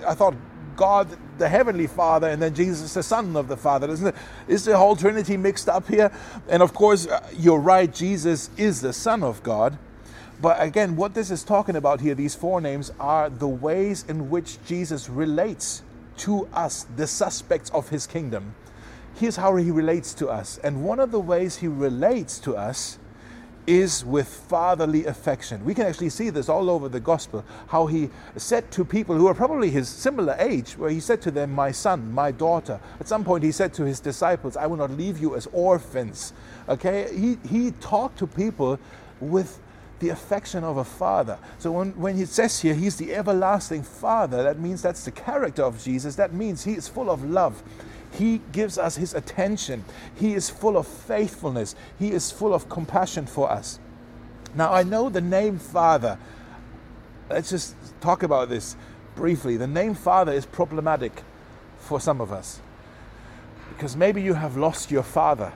I 0.07 0.15
thought 0.15 0.35
God, 0.77 1.09
the 1.37 1.47
Heavenly 1.47 1.87
Father, 1.87 2.29
and 2.29 2.41
then 2.41 2.55
Jesus, 2.55 2.95
the 2.95 3.03
Son 3.03 3.37
of 3.37 3.49
the 3.49 3.57
Father. 3.57 3.91
Isn't 3.91 4.07
it? 4.07 4.15
Is 4.49 4.65
the 4.65 4.79
whole 4.79 4.97
Trinity 4.97 5.37
mixed 5.37 5.69
up 5.69 5.87
here? 5.87 6.11
And 6.49 6.63
of 6.63 6.73
course, 6.73 7.07
uh, 7.07 7.21
you're 7.37 7.59
right, 7.59 7.93
Jesus 7.93 8.49
is 8.57 8.81
the 8.81 8.95
Son 8.95 9.23
of 9.23 9.43
God. 9.43 9.77
But 10.41 10.63
again, 10.63 10.97
what 10.97 11.13
this 11.13 11.31
is 11.31 11.45
talking 11.45 11.77
about 11.77 12.01
here, 12.01 12.15
these 12.15 12.35
four 12.35 12.63
names, 12.63 12.91
are 12.99 13.29
the 13.29 13.47
ways 13.47 14.07
in 14.09 14.31
which 14.31 14.57
Jesus 14.65 15.11
relates 15.11 15.83
to 16.19 16.49
us, 16.55 16.87
the 16.97 17.07
suspects 17.07 17.69
of 17.71 17.91
his 17.91 18.07
kingdom 18.07 18.55
here's 19.21 19.37
how 19.37 19.55
he 19.57 19.71
relates 19.71 20.15
to 20.15 20.29
us. 20.29 20.59
And 20.65 20.83
one 20.83 20.99
of 20.99 21.13
the 21.13 21.21
ways 21.21 21.59
he 21.59 21.69
relates 21.69 22.39
to 22.41 22.57
us 22.57 22.99
is 23.67 24.05
with 24.05 24.27
fatherly 24.27 25.05
affection. 25.05 25.63
We 25.65 25.75
can 25.75 25.87
actually 25.87 26.09
see 26.09 26.31
this 26.31 26.49
all 26.49 26.71
over 26.71 26.89
the 26.89 26.99
gospel, 26.99 27.45
how 27.69 27.87
he 27.87 28.09
said 28.37 28.71
to 28.73 28.85
people 28.85 29.15
who 29.15 29.27
are 29.27 29.35
probably 29.35 29.71
his 29.71 29.89
similar 29.89 30.35
age, 30.39 30.73
where 30.73 30.91
he 30.91 31.01
said 31.01 31.21
to 31.23 31.31
them, 31.31 31.53
My 31.53 31.71
son, 31.71 32.11
my 32.13 32.33
daughter. 32.33 32.81
At 32.99 33.07
some 33.09 33.23
point, 33.23 33.45
he 33.45 33.53
said 33.53 33.75
to 33.75 33.85
his 33.85 34.01
disciples, 34.01 34.57
I 34.57 34.67
will 34.67 34.79
not 34.79 34.91
leave 34.91 35.19
you 35.19 35.37
as 35.37 35.47
orphans. 35.53 36.33
Okay? 36.69 37.15
He, 37.15 37.39
he 37.49 37.73
talked 37.73 38.19
to 38.21 38.27
people 38.27 38.79
with 39.21 39.61
the 40.01 40.09
affection 40.09 40.65
of 40.65 40.79
a 40.79 40.85
father. 40.85 41.39
So 41.59 41.71
when, 41.71 41.91
when 41.93 42.17
he 42.17 42.25
says 42.25 42.59
here, 42.59 42.75
he's 42.75 42.97
the 42.97 43.15
everlasting 43.15 43.83
father, 43.83 44.43
that 44.43 44.59
means 44.59 44.81
that's 44.81 45.05
the 45.05 45.11
character 45.11 45.63
of 45.63 45.83
Jesus. 45.85 46.17
That 46.17 46.33
means 46.33 46.65
he 46.65 46.73
is 46.73 46.89
full 46.89 47.11
of 47.11 47.23
love. 47.23 47.63
He 48.12 48.40
gives 48.53 48.79
us 48.79 48.96
His 48.96 49.14
attention. 49.14 49.85
He 50.16 50.35
is 50.35 50.51
full 50.51 50.77
of 50.77 50.87
faithfulness. 50.87 51.75
He 51.99 52.12
is 52.12 52.31
full 52.31 52.55
of 52.55 52.68
compassion 52.68 53.27
for 53.27 53.51
us. 53.51 53.79
Now, 54.55 54.73
I 54.73 54.83
know 54.83 55.09
the 55.09 55.20
name 55.20 55.59
Father. 55.59 56.18
Let's 57.29 57.51
just 57.51 57.75
talk 58.01 58.23
about 58.23 58.49
this 58.49 58.77
briefly. 59.14 59.57
The 59.57 59.66
name 59.66 59.94
Father 59.94 60.33
is 60.33 60.46
problematic 60.46 61.23
for 61.79 62.01
some 62.01 62.20
of 62.20 62.33
us 62.33 62.61
because 63.68 63.96
maybe 63.96 64.20
you 64.20 64.35
have 64.35 64.57
lost 64.57 64.90
your 64.90 65.03
father 65.03 65.53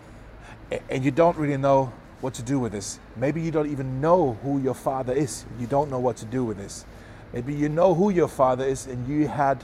and 0.89 1.05
you 1.05 1.11
don't 1.11 1.37
really 1.37 1.57
know 1.57 1.93
what 2.21 2.33
to 2.35 2.43
do 2.43 2.59
with 2.59 2.73
this. 2.73 2.99
Maybe 3.17 3.43
you 3.43 3.51
don't 3.51 3.71
even 3.71 4.01
know 4.01 4.39
who 4.43 4.61
your 4.61 4.75
father 4.75 5.13
is. 5.13 5.45
You 5.61 5.67
don't 5.67 5.91
know 5.91 5.99
what 5.99 6.17
to 6.19 6.25
do 6.25 6.45
with 6.45 6.57
this. 6.57 6.87
Maybe 7.33 7.53
you 7.53 7.69
know 7.69 7.95
who 7.95 8.11
your 8.11 8.29
father 8.29 8.65
is 8.65 8.87
and 8.87 9.07
you 9.07 9.29
had 9.29 9.63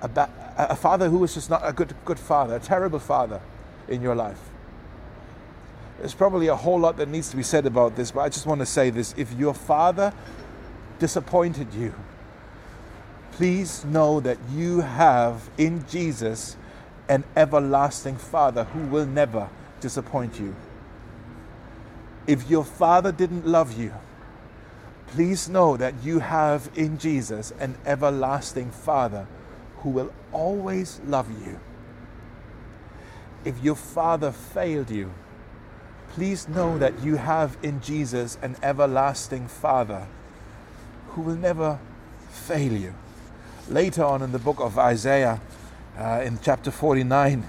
a, 0.00 0.08
ba- 0.08 0.30
a 0.56 0.76
father 0.76 1.08
who 1.08 1.18
was 1.18 1.34
just 1.34 1.50
not 1.50 1.62
a 1.64 1.72
good, 1.72 1.94
good 2.04 2.18
father, 2.18 2.56
a 2.56 2.60
terrible 2.60 2.98
father 2.98 3.40
in 3.88 4.00
your 4.02 4.14
life. 4.14 4.40
There's 5.98 6.14
probably 6.14 6.48
a 6.48 6.56
whole 6.56 6.78
lot 6.78 6.96
that 6.98 7.08
needs 7.08 7.30
to 7.30 7.36
be 7.36 7.42
said 7.42 7.66
about 7.66 7.96
this, 7.96 8.10
but 8.10 8.20
I 8.20 8.28
just 8.28 8.46
want 8.46 8.60
to 8.60 8.66
say 8.66 8.90
this. 8.90 9.14
If 9.16 9.32
your 9.32 9.54
father 9.54 10.12
disappointed 10.98 11.72
you, 11.74 11.94
please 13.32 13.84
know 13.84 14.20
that 14.20 14.38
you 14.52 14.80
have 14.80 15.50
in 15.58 15.86
Jesus 15.88 16.56
an 17.08 17.24
everlasting 17.36 18.16
Father 18.16 18.64
who 18.64 18.86
will 18.86 19.06
never 19.06 19.48
disappoint 19.80 20.38
you. 20.38 20.54
If 22.26 22.48
your 22.48 22.64
father 22.64 23.12
didn't 23.12 23.46
love 23.46 23.78
you, 23.78 23.92
please 25.08 25.48
know 25.48 25.76
that 25.76 25.94
you 26.02 26.20
have 26.20 26.70
in 26.74 26.98
Jesus 26.98 27.52
an 27.60 27.76
everlasting 27.84 28.70
Father 28.70 29.26
who 29.84 29.90
will 29.90 30.12
always 30.32 31.00
love 31.06 31.30
you. 31.46 31.60
If 33.44 33.62
your 33.62 33.76
father 33.76 34.32
failed 34.32 34.90
you, 34.90 35.12
please 36.14 36.48
know 36.48 36.78
that 36.78 37.04
you 37.04 37.16
have 37.16 37.58
in 37.62 37.82
Jesus 37.82 38.38
an 38.40 38.56
everlasting 38.62 39.46
Father 39.46 40.06
who 41.10 41.20
will 41.20 41.36
never 41.36 41.78
fail 42.30 42.72
you. 42.72 42.94
Later 43.68 44.04
on 44.04 44.22
in 44.22 44.32
the 44.32 44.38
book 44.38 44.58
of 44.58 44.78
Isaiah, 44.78 45.40
uh, 45.98 46.22
in 46.24 46.38
chapter 46.42 46.70
49, 46.70 47.46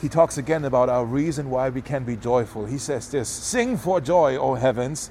he 0.00 0.08
talks 0.08 0.38
again 0.38 0.64
about 0.64 0.88
our 0.88 1.04
reason 1.04 1.50
why 1.50 1.68
we 1.68 1.82
can 1.82 2.04
be 2.04 2.16
joyful. 2.16 2.64
He 2.64 2.78
says 2.78 3.10
this 3.10 3.28
Sing 3.28 3.76
for 3.76 4.00
joy, 4.00 4.36
O 4.36 4.54
heavens, 4.54 5.10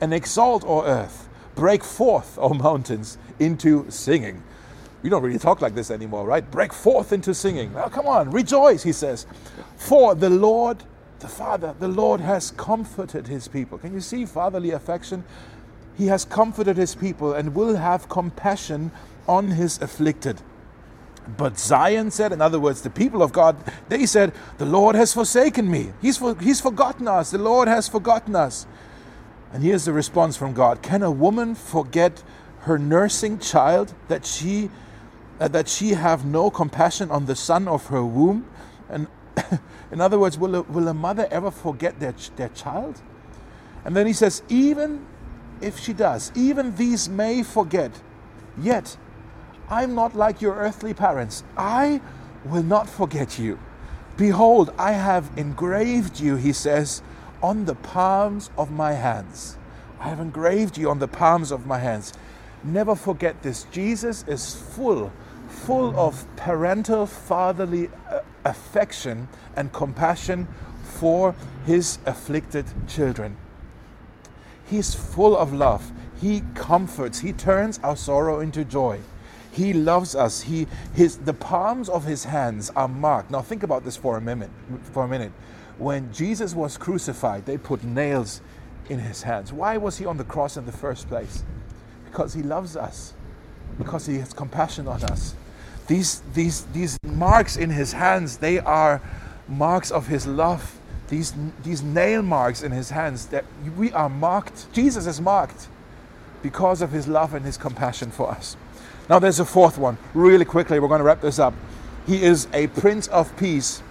and 0.00 0.14
exalt, 0.14 0.64
O 0.66 0.84
earth. 0.84 1.28
Break 1.54 1.84
forth, 1.84 2.38
O 2.38 2.54
mountains, 2.54 3.18
into 3.38 3.90
singing. 3.90 4.42
We 5.02 5.10
don't 5.10 5.22
really 5.22 5.38
talk 5.38 5.60
like 5.60 5.74
this 5.74 5.90
anymore, 5.90 6.26
right? 6.26 6.48
Break 6.50 6.72
forth 6.72 7.12
into 7.12 7.34
singing. 7.34 7.72
Well, 7.72 7.90
come 7.90 8.06
on, 8.06 8.30
rejoice, 8.30 8.82
he 8.82 8.92
says. 8.92 9.26
For 9.76 10.14
the 10.14 10.30
Lord, 10.30 10.82
the 11.20 11.28
Father, 11.28 11.74
the 11.78 11.88
Lord 11.88 12.20
has 12.20 12.50
comforted 12.52 13.26
his 13.28 13.48
people. 13.48 13.78
Can 13.78 13.94
you 13.94 14.00
see 14.00 14.26
fatherly 14.26 14.70
affection? 14.70 15.24
He 15.96 16.06
has 16.06 16.24
comforted 16.24 16.76
his 16.76 16.94
people 16.94 17.32
and 17.32 17.54
will 17.54 17.76
have 17.76 18.08
compassion 18.08 18.90
on 19.26 19.48
his 19.48 19.80
afflicted. 19.80 20.40
But 21.36 21.58
Zion 21.58 22.10
said, 22.10 22.32
in 22.32 22.40
other 22.40 22.60
words, 22.60 22.82
the 22.82 22.90
people 22.90 23.22
of 23.22 23.32
God, 23.32 23.56
they 23.88 24.06
said, 24.06 24.32
The 24.58 24.66
Lord 24.66 24.94
has 24.94 25.12
forsaken 25.12 25.70
me. 25.70 25.92
He's, 26.00 26.18
for, 26.18 26.36
he's 26.38 26.60
forgotten 26.60 27.08
us. 27.08 27.30
The 27.30 27.38
Lord 27.38 27.66
has 27.66 27.88
forgotten 27.88 28.36
us. 28.36 28.66
And 29.52 29.62
here's 29.62 29.84
the 29.84 29.92
response 29.92 30.36
from 30.36 30.52
God 30.52 30.82
Can 30.82 31.02
a 31.02 31.10
woman 31.10 31.54
forget 31.54 32.22
her 32.60 32.78
nursing 32.78 33.38
child 33.38 33.94
that 34.08 34.26
she 34.26 34.70
uh, 35.40 35.48
that 35.48 35.68
she 35.68 35.90
have 35.90 36.24
no 36.24 36.50
compassion 36.50 37.10
on 37.10 37.26
the 37.26 37.36
son 37.36 37.68
of 37.68 37.86
her 37.86 38.04
womb? 38.04 38.46
And 38.88 39.06
in 39.92 40.00
other 40.00 40.18
words, 40.18 40.38
will 40.38 40.54
a, 40.56 40.62
will 40.62 40.88
a 40.88 40.94
mother 40.94 41.28
ever 41.30 41.50
forget 41.50 42.00
their, 42.00 42.14
their 42.36 42.48
child? 42.50 43.00
And 43.84 43.96
then 43.96 44.06
he 44.06 44.12
says, 44.12 44.42
even 44.48 45.06
if 45.60 45.78
she 45.78 45.92
does, 45.92 46.32
even 46.34 46.74
these 46.76 47.08
may 47.08 47.42
forget, 47.42 48.02
yet 48.58 48.96
I'm 49.68 49.94
not 49.94 50.14
like 50.14 50.40
your 50.40 50.54
earthly 50.54 50.94
parents. 50.94 51.44
I 51.56 52.00
will 52.44 52.62
not 52.62 52.88
forget 52.88 53.38
you. 53.38 53.58
Behold, 54.16 54.72
I 54.78 54.92
have 54.92 55.30
engraved 55.36 56.20
you, 56.20 56.36
he 56.36 56.52
says, 56.52 57.02
on 57.42 57.66
the 57.66 57.74
palms 57.74 58.50
of 58.56 58.70
my 58.70 58.92
hands. 58.92 59.58
I 60.00 60.08
have 60.08 60.20
engraved 60.20 60.78
you 60.78 60.90
on 60.90 60.98
the 60.98 61.08
palms 61.08 61.50
of 61.50 61.66
my 61.66 61.78
hands. 61.78 62.12
Never 62.64 62.94
forget 62.94 63.42
this. 63.42 63.64
Jesus 63.70 64.24
is 64.26 64.54
full 64.54 65.12
full 65.64 65.98
of 65.98 66.24
parental 66.36 67.06
fatherly 67.06 67.88
uh, 68.10 68.20
affection 68.44 69.28
and 69.56 69.72
compassion 69.72 70.46
for 70.82 71.34
his 71.64 71.98
afflicted 72.06 72.64
children. 72.88 73.36
He's 74.66 74.94
full 74.94 75.36
of 75.36 75.52
love. 75.52 75.92
He 76.20 76.42
comforts. 76.54 77.20
He 77.20 77.32
turns 77.32 77.78
our 77.82 77.96
sorrow 77.96 78.40
into 78.40 78.64
joy. 78.64 79.00
He 79.50 79.72
loves 79.72 80.14
us. 80.14 80.42
He, 80.42 80.66
his, 80.94 81.18
the 81.18 81.32
palms 81.32 81.88
of 81.88 82.04
his 82.04 82.24
hands 82.24 82.70
are 82.76 82.88
marked. 82.88 83.30
Now 83.30 83.42
think 83.42 83.62
about 83.62 83.84
this 83.84 83.96
for 83.96 84.16
a 84.16 84.20
minute. 84.20 84.50
For 84.92 85.04
a 85.04 85.08
minute, 85.08 85.32
when 85.78 86.12
Jesus 86.12 86.54
was 86.54 86.76
crucified, 86.76 87.46
they 87.46 87.56
put 87.56 87.82
nails 87.82 88.40
in 88.88 88.98
his 88.98 89.22
hands. 89.22 89.52
Why 89.52 89.76
was 89.78 89.98
he 89.98 90.06
on 90.06 90.16
the 90.16 90.24
cross 90.24 90.56
in 90.56 90.66
the 90.66 90.72
first 90.72 91.08
place? 91.08 91.42
Because 92.04 92.34
he 92.34 92.42
loves 92.42 92.76
us. 92.76 93.14
Because 93.78 94.06
he 94.06 94.18
has 94.18 94.32
compassion 94.32 94.88
on 94.88 95.02
us. 95.04 95.34
These, 95.86 96.22
these, 96.34 96.64
these 96.66 96.98
marks 97.04 97.56
in 97.56 97.70
his 97.70 97.92
hands, 97.92 98.38
they 98.38 98.58
are 98.58 99.00
marks 99.48 99.90
of 99.90 100.08
his 100.08 100.26
love. 100.26 100.78
These, 101.08 101.34
these 101.62 101.82
nail 101.82 102.22
marks 102.22 102.62
in 102.62 102.72
his 102.72 102.90
hands, 102.90 103.26
that 103.26 103.44
we 103.76 103.92
are 103.92 104.08
marked. 104.08 104.72
Jesus 104.72 105.06
is 105.06 105.20
marked 105.20 105.68
because 106.42 106.82
of 106.82 106.90
his 106.90 107.06
love 107.06 107.34
and 107.34 107.44
his 107.44 107.56
compassion 107.56 108.10
for 108.10 108.30
us. 108.30 108.56
Now, 109.08 109.20
there's 109.20 109.38
a 109.38 109.44
fourth 109.44 109.78
one. 109.78 109.98
Really 110.14 110.44
quickly, 110.44 110.80
we're 110.80 110.88
going 110.88 110.98
to 110.98 111.04
wrap 111.04 111.20
this 111.20 111.38
up. 111.38 111.54
He 112.06 112.22
is 112.22 112.48
a 112.52 112.66
Prince 112.68 113.06
of 113.08 113.36
Peace 113.36 113.82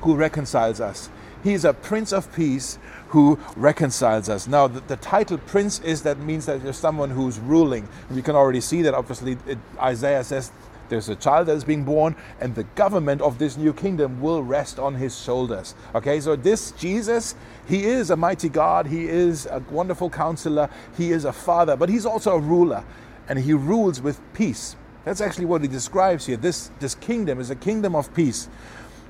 who 0.00 0.14
reconciles 0.14 0.80
us. 0.80 1.08
He 1.42 1.54
is 1.54 1.64
a 1.64 1.72
Prince 1.72 2.12
of 2.12 2.34
Peace 2.34 2.78
who 3.08 3.38
reconciles 3.56 4.28
us. 4.28 4.46
Now, 4.46 4.66
the, 4.68 4.80
the, 4.80 4.96
title 4.96 5.38
Prince 5.38 5.80
is 5.80 6.02
that 6.02 6.18
means 6.18 6.46
that 6.46 6.62
there's 6.62 6.76
someone 6.76 7.10
who's 7.10 7.38
ruling. 7.38 7.88
We 8.10 8.20
can 8.20 8.34
already 8.34 8.60
see 8.60 8.82
that, 8.82 8.94
obviously, 8.94 9.38
it, 9.46 9.58
Isaiah 9.78 10.24
says 10.24 10.50
there's 10.88 11.08
a 11.08 11.16
child 11.16 11.48
that 11.48 11.56
is 11.56 11.64
being 11.64 11.84
born, 11.84 12.16
and 12.40 12.54
the 12.54 12.64
government 12.74 13.20
of 13.20 13.38
this 13.38 13.56
new 13.56 13.72
kingdom 13.72 14.20
will 14.20 14.42
rest 14.42 14.78
on 14.78 14.94
his 14.94 15.20
shoulders. 15.20 15.74
Okay, 15.94 16.20
so 16.20 16.36
this 16.36 16.72
Jesus, 16.72 17.34
he 17.66 17.84
is 17.84 18.10
a 18.10 18.16
mighty 18.16 18.48
God, 18.48 18.86
he 18.86 19.08
is 19.08 19.46
a 19.46 19.60
wonderful 19.70 20.10
counselor, 20.10 20.68
he 20.96 21.12
is 21.12 21.24
a 21.24 21.32
father, 21.32 21.76
but 21.76 21.88
he's 21.88 22.06
also 22.06 22.36
a 22.36 22.40
ruler, 22.40 22.84
and 23.28 23.38
he 23.38 23.52
rules 23.52 24.00
with 24.00 24.20
peace. 24.32 24.76
That's 25.04 25.20
actually 25.20 25.44
what 25.44 25.62
he 25.62 25.68
describes 25.68 26.26
here. 26.26 26.36
This, 26.36 26.70
this 26.80 26.94
kingdom 26.94 27.38
is 27.38 27.50
a 27.50 27.56
kingdom 27.56 27.94
of 27.94 28.12
peace. 28.14 28.48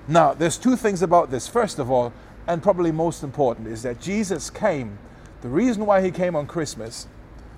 Now, 0.09 0.35
there's 0.35 0.59
two 0.59 0.77
things 0.77 1.03
about 1.03 1.31
this. 1.31 1.49
First 1.49 1.79
of 1.79 1.91
all, 1.91 2.13
and 2.47 2.63
probably 2.63 2.93
most 2.93 3.23
important, 3.23 3.67
is 3.67 3.83
that 3.83 4.01
Jesus 4.01 4.51
came. 4.51 4.99
The 5.41 5.49
reason 5.49 5.87
why 5.87 6.03
he 6.03 6.11
came 6.11 6.37
on 6.37 6.47
Christmas, 6.47 7.09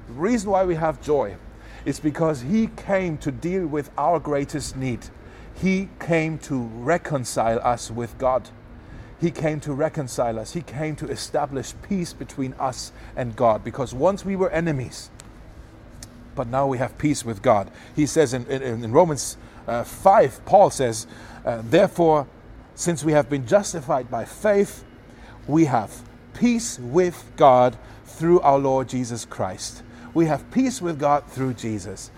the 0.07 0.15
reason 0.15 0.51
why 0.51 0.65
we 0.65 0.77
have 0.77 1.03
joy, 1.03 1.37
is 1.85 2.01
because 2.01 2.43
he 2.43 2.69
came 2.77 3.19
to 3.19 3.31
deal 3.31 3.67
with 3.67 3.91
our 3.97 4.19
greatest 4.19 4.77
need. 4.77 5.07
He 5.55 5.89
came 6.01 6.39
to 6.41 6.63
reconcile 6.63 7.59
us 7.61 7.91
with 7.91 8.17
God. 8.19 8.49
He 9.21 9.31
came 9.31 9.59
to 9.61 9.73
reconcile 9.73 10.39
us. 10.39 10.53
He 10.53 10.61
came 10.63 10.95
to 10.97 11.09
establish 11.09 11.75
peace 11.83 12.13
between 12.13 12.55
us 12.55 12.93
and 13.17 13.35
God 13.35 13.65
because 13.65 13.93
once 13.93 14.25
we 14.25 14.37
were 14.37 14.51
enemies, 14.51 15.11
but 16.37 16.47
now 16.47 16.69
we 16.69 16.79
have 16.79 16.97
peace 16.99 17.25
with 17.25 17.43
God. 17.43 17.71
He 17.97 18.07
says 18.07 18.33
in, 18.33 18.47
in, 18.47 18.63
in 18.63 18.93
Romans 18.93 19.37
uh, 19.67 19.83
5, 19.83 20.45
Paul 20.45 20.71
says, 20.71 21.09
uh, 21.45 21.63
Therefore, 21.65 22.29
since 22.77 23.03
we 23.03 23.13
have 23.13 23.29
been 23.29 23.45
justified 23.45 24.09
by 24.09 24.25
faith, 24.25 24.85
we 25.49 25.65
have 25.65 26.03
peace 26.35 26.79
with 26.79 27.25
God 27.37 27.77
through 28.05 28.39
our 28.41 28.59
Lord 28.59 28.89
Jesus 28.89 29.25
Christ. 29.25 29.83
We 30.19 30.27
have 30.27 30.51
peace 30.51 30.83
with 30.83 30.99
God 30.99 31.25
through 31.29 31.55
Jesus. 31.55 32.11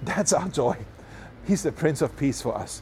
That's 0.00 0.32
our 0.32 0.48
joy. 0.48 0.74
He's 1.46 1.62
the 1.62 1.70
Prince 1.70 2.00
of 2.00 2.16
Peace 2.16 2.40
for 2.40 2.56
us. 2.56 2.80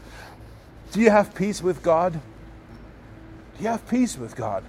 Do 0.93 1.01
you 1.01 1.11
have 1.11 1.35
peace 1.35 1.61
with 1.61 1.83
God? 1.83 2.13
Do 2.13 3.65
you 3.65 3.69
have 3.69 3.85
peace 3.89 4.17
with 4.17 4.37
God? 4.37 4.63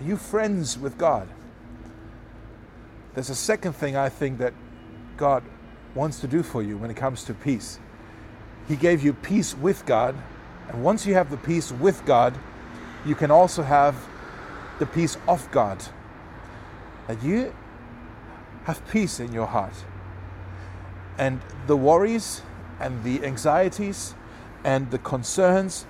Are 0.00 0.04
you 0.04 0.16
friends 0.16 0.78
with 0.78 0.96
God? 0.96 1.26
There's 3.14 3.28
a 3.28 3.34
second 3.34 3.72
thing 3.72 3.96
I 3.96 4.08
think 4.08 4.38
that 4.38 4.54
God 5.16 5.42
wants 5.96 6.20
to 6.20 6.28
do 6.28 6.44
for 6.44 6.62
you 6.62 6.76
when 6.78 6.92
it 6.92 6.96
comes 6.96 7.24
to 7.24 7.34
peace. 7.34 7.80
He 8.68 8.76
gave 8.76 9.02
you 9.02 9.14
peace 9.14 9.52
with 9.56 9.84
God 9.84 10.14
and 10.68 10.84
once 10.84 11.06
you 11.06 11.14
have 11.14 11.28
the 11.32 11.38
peace 11.38 11.72
with 11.72 12.06
God, 12.06 12.34
you 13.04 13.16
can 13.16 13.32
also 13.32 13.64
have 13.64 13.96
the 14.78 14.86
peace 14.86 15.18
of 15.26 15.50
God. 15.50 15.82
That 17.08 17.20
you 17.20 17.52
have 18.64 18.86
peace 18.88 19.20
in 19.20 19.32
your 19.32 19.46
heart. 19.46 19.74
And 21.16 21.40
the 21.66 21.76
worries 21.76 22.42
and 22.80 23.04
the 23.04 23.24
anxieties 23.24 24.14
and 24.64 24.90
the 24.90 24.98
concerns 24.98 25.86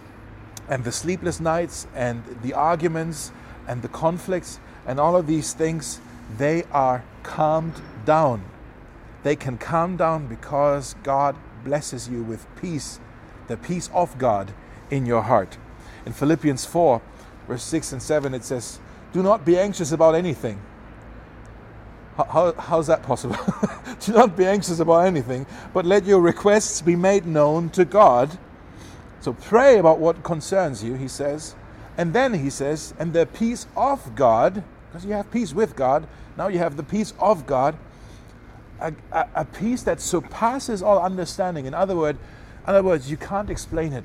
and 0.69 0.85
the 0.85 0.93
sleepless 0.93 1.41
nights 1.41 1.87
and 1.95 2.23
the 2.43 2.53
arguments 2.53 3.33
and 3.67 3.83
the 3.83 3.89
conflicts 3.89 4.59
and 4.87 5.01
all 5.01 5.17
of 5.17 5.27
these 5.27 5.53
things, 5.53 6.01
they 6.37 6.65
are 6.73 7.05
calmed 7.23 7.81
down. 8.05 8.45
They 9.23 9.37
can 9.37 9.57
calm 9.57 9.97
down 9.97 10.27
because 10.27 10.95
God 11.03 11.37
blesses 11.65 12.09
you 12.09 12.23
with 12.23 12.47
peace, 12.61 13.01
the 13.49 13.57
peace 13.57 13.89
of 13.95 14.19
God 14.19 14.53
in 14.91 15.07
your 15.07 15.23
heart. 15.23 15.57
In 16.05 16.13
Philippians 16.13 16.67
4, 16.67 17.01
verse 17.49 17.63
6 17.63 17.93
and 17.93 18.03
7, 18.03 18.35
it 18.35 18.45
says, 18.45 18.79
Do 19.13 19.23
not 19.23 19.45
be 19.45 19.59
anxious 19.59 19.93
about 19.93 20.15
anything. 20.15 20.61
How, 22.17 22.25
how, 22.25 22.53
how's 22.53 22.87
that 22.87 23.03
possible? 23.03 23.37
Do 24.01 24.13
not 24.13 24.37
be 24.37 24.47
anxious 24.47 24.81
about 24.81 25.07
anything, 25.07 25.47
but 25.73 25.85
let 25.85 26.05
your 26.05 26.21
requests 26.21 26.81
be 26.81 26.97
made 26.97 27.27
known 27.27 27.71
to 27.71 27.85
God. 27.85 28.39
So 29.21 29.33
pray 29.33 29.79
about 29.79 29.99
what 29.99 30.23
concerns 30.23 30.85
you, 30.85 30.95
he 30.95 31.09
says. 31.09 31.55
And 31.97 32.13
then 32.13 32.35
he 32.35 32.51
says, 32.51 32.95
and 32.99 33.13
the 33.13 33.27
peace 33.27 33.67
of 33.77 34.15
God, 34.15 34.63
because 34.89 35.05
you 35.05 35.13
have 35.13 35.31
peace 35.31 35.53
with 35.53 35.77
God, 35.77 36.07
now 36.37 36.49
you 36.49 36.59
have 36.59 36.77
the 36.77 36.83
peace 36.83 37.15
of 37.19 37.47
God, 37.47 37.77
a, 38.81 38.93
a, 39.13 39.29
a 39.37 39.45
peace 39.45 39.83
that 39.85 40.01
surpasses 40.01 40.83
all 40.83 41.01
understanding. 41.01 41.67
In 41.67 41.75
other, 41.75 41.97
word, 41.97 42.17
in 42.17 42.71
other 42.71 42.83
words, 42.83 43.11
you 43.11 43.17
can't 43.17 43.51
explain 43.51 43.93
it 43.93 44.05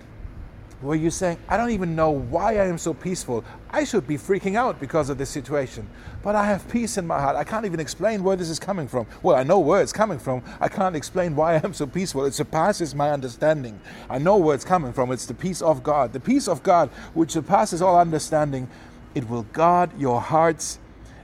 where 0.81 0.95
you're 0.95 1.11
saying, 1.11 1.37
I 1.49 1.57
don't 1.57 1.71
even 1.71 1.95
know 1.95 2.09
why 2.11 2.57
I 2.57 2.67
am 2.67 2.77
so 2.77 2.93
peaceful. 2.93 3.43
I 3.69 3.83
should 3.83 4.07
be 4.07 4.17
freaking 4.17 4.55
out 4.55 4.79
because 4.79 5.09
of 5.09 5.17
this 5.17 5.29
situation. 5.29 5.89
But 6.23 6.35
I 6.35 6.45
have 6.45 6.69
peace 6.69 6.97
in 6.97 7.05
my 7.05 7.19
heart. 7.19 7.35
I 7.35 7.43
can't 7.43 7.65
even 7.65 7.81
explain 7.81 8.23
where 8.23 8.37
this 8.37 8.49
is 8.49 8.59
coming 8.59 8.87
from. 8.87 9.05
Well, 9.21 9.35
I 9.35 9.43
know 9.43 9.59
where 9.59 9.81
it's 9.81 9.91
coming 9.91 10.19
from. 10.19 10.41
I 10.61 10.69
can't 10.69 10.95
explain 10.95 11.35
why 11.35 11.55
I 11.55 11.61
am 11.63 11.73
so 11.73 11.85
peaceful. 11.85 12.25
It 12.25 12.33
surpasses 12.33 12.95
my 12.95 13.11
understanding. 13.11 13.79
I 14.09 14.19
know 14.19 14.37
where 14.37 14.55
it's 14.55 14.63
coming 14.63 14.93
from. 14.93 15.11
It's 15.11 15.25
the 15.25 15.33
peace 15.33 15.61
of 15.61 15.83
God. 15.83 16.13
The 16.13 16.19
peace 16.19 16.47
of 16.47 16.63
God, 16.63 16.89
which 17.13 17.31
surpasses 17.31 17.81
all 17.81 17.99
understanding, 17.99 18.69
it 19.15 19.29
will 19.29 19.43
guard 19.43 19.91
your 19.99 20.21
hearts 20.21 20.79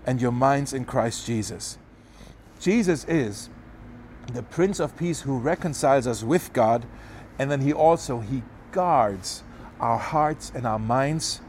and 0.06 0.22
your 0.22 0.32
minds 0.32 0.74
in 0.74 0.84
Christ 0.84 1.26
Jesus. 1.26 1.78
Jesus 2.60 3.06
is 3.06 3.50
the 4.34 4.44
Prince 4.44 4.80
of 4.80 4.98
Peace 4.98 5.22
who 5.22 5.38
reconciles 5.38 6.08
us 6.08 6.24
with 6.24 6.52
God, 6.52 6.86
and 7.39 7.50
then 7.50 7.62
he 7.62 7.72
also 7.72 8.20
he 8.20 8.44
guards 8.72 9.44
our 9.80 9.98
hearts 9.98 10.52
and 10.56 10.66
our 10.66 10.80
minds 10.80 11.42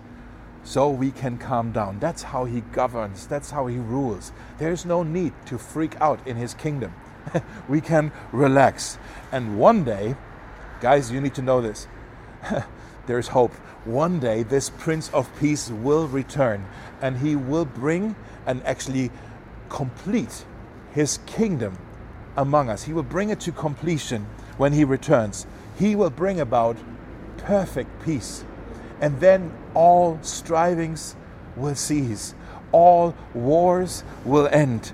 so 0.65 0.91
we 0.91 1.11
can 1.11 1.39
calm 1.39 1.73
down. 1.73 1.99
That's 2.01 2.23
how 2.23 2.45
He 2.45 2.61
governs, 2.73 3.27
that's 3.27 3.51
how 3.51 3.67
He 3.67 3.79
rules. 3.79 4.33
There's 4.59 4.85
no 4.85 5.03
need 5.03 5.33
to 5.47 5.59
freak 5.59 6.01
out 6.01 6.27
in 6.27 6.37
His 6.37 6.55
kingdom. 6.55 6.93
we 7.69 7.81
can 7.81 8.13
relax. 8.33 8.99
And 9.33 9.59
one 9.59 9.85
day, 9.85 10.17
guys, 10.81 11.11
you 11.11 11.21
need 11.21 11.35
to 11.35 11.43
know 11.43 11.61
this. 11.61 11.87
There's 13.07 13.29
hope. 13.29 13.53
One 13.85 14.19
day, 14.19 14.43
this 14.43 14.71
Prince 14.71 15.11
of 15.11 15.31
Peace 15.39 15.71
will 15.71 16.09
return 16.09 16.67
and 17.01 17.19
he 17.19 17.37
will 17.37 17.65
bring 17.65 18.17
and 18.47 18.63
actually 18.65 19.11
complete 19.69 20.45
his 20.93 21.19
kingdom 21.27 21.79
among 22.37 22.69
us. 22.69 22.85
He 22.85 22.93
will 22.93 23.03
bring 23.03 23.31
it 23.31 23.41
to 23.41 23.53
completion 23.53 24.27
when 24.57 24.73
he 24.73 24.85
returns. 24.85 25.47
He 25.79 25.95
will 25.95 26.11
bring 26.11 26.41
about 26.41 26.77
perfect 27.47 28.05
peace. 28.05 28.45
And 29.01 29.21
then 29.21 29.53
all 29.73 30.19
strivings 30.23 31.17
will 31.55 31.77
cease, 31.77 32.35
all 32.73 33.15
wars 33.33 34.05
will 34.25 34.49
end, 34.49 34.93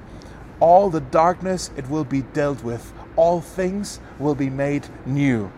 all 0.60 0.90
the 0.90 1.00
darkness 1.00 1.70
it 1.76 1.88
will 1.88 2.04
be 2.04 2.22
dealt 2.22 2.62
with, 2.62 2.92
all 3.16 3.40
things 3.40 4.00
will 4.18 4.34
be 4.34 4.50
made 4.50 4.86
new. 5.06 5.50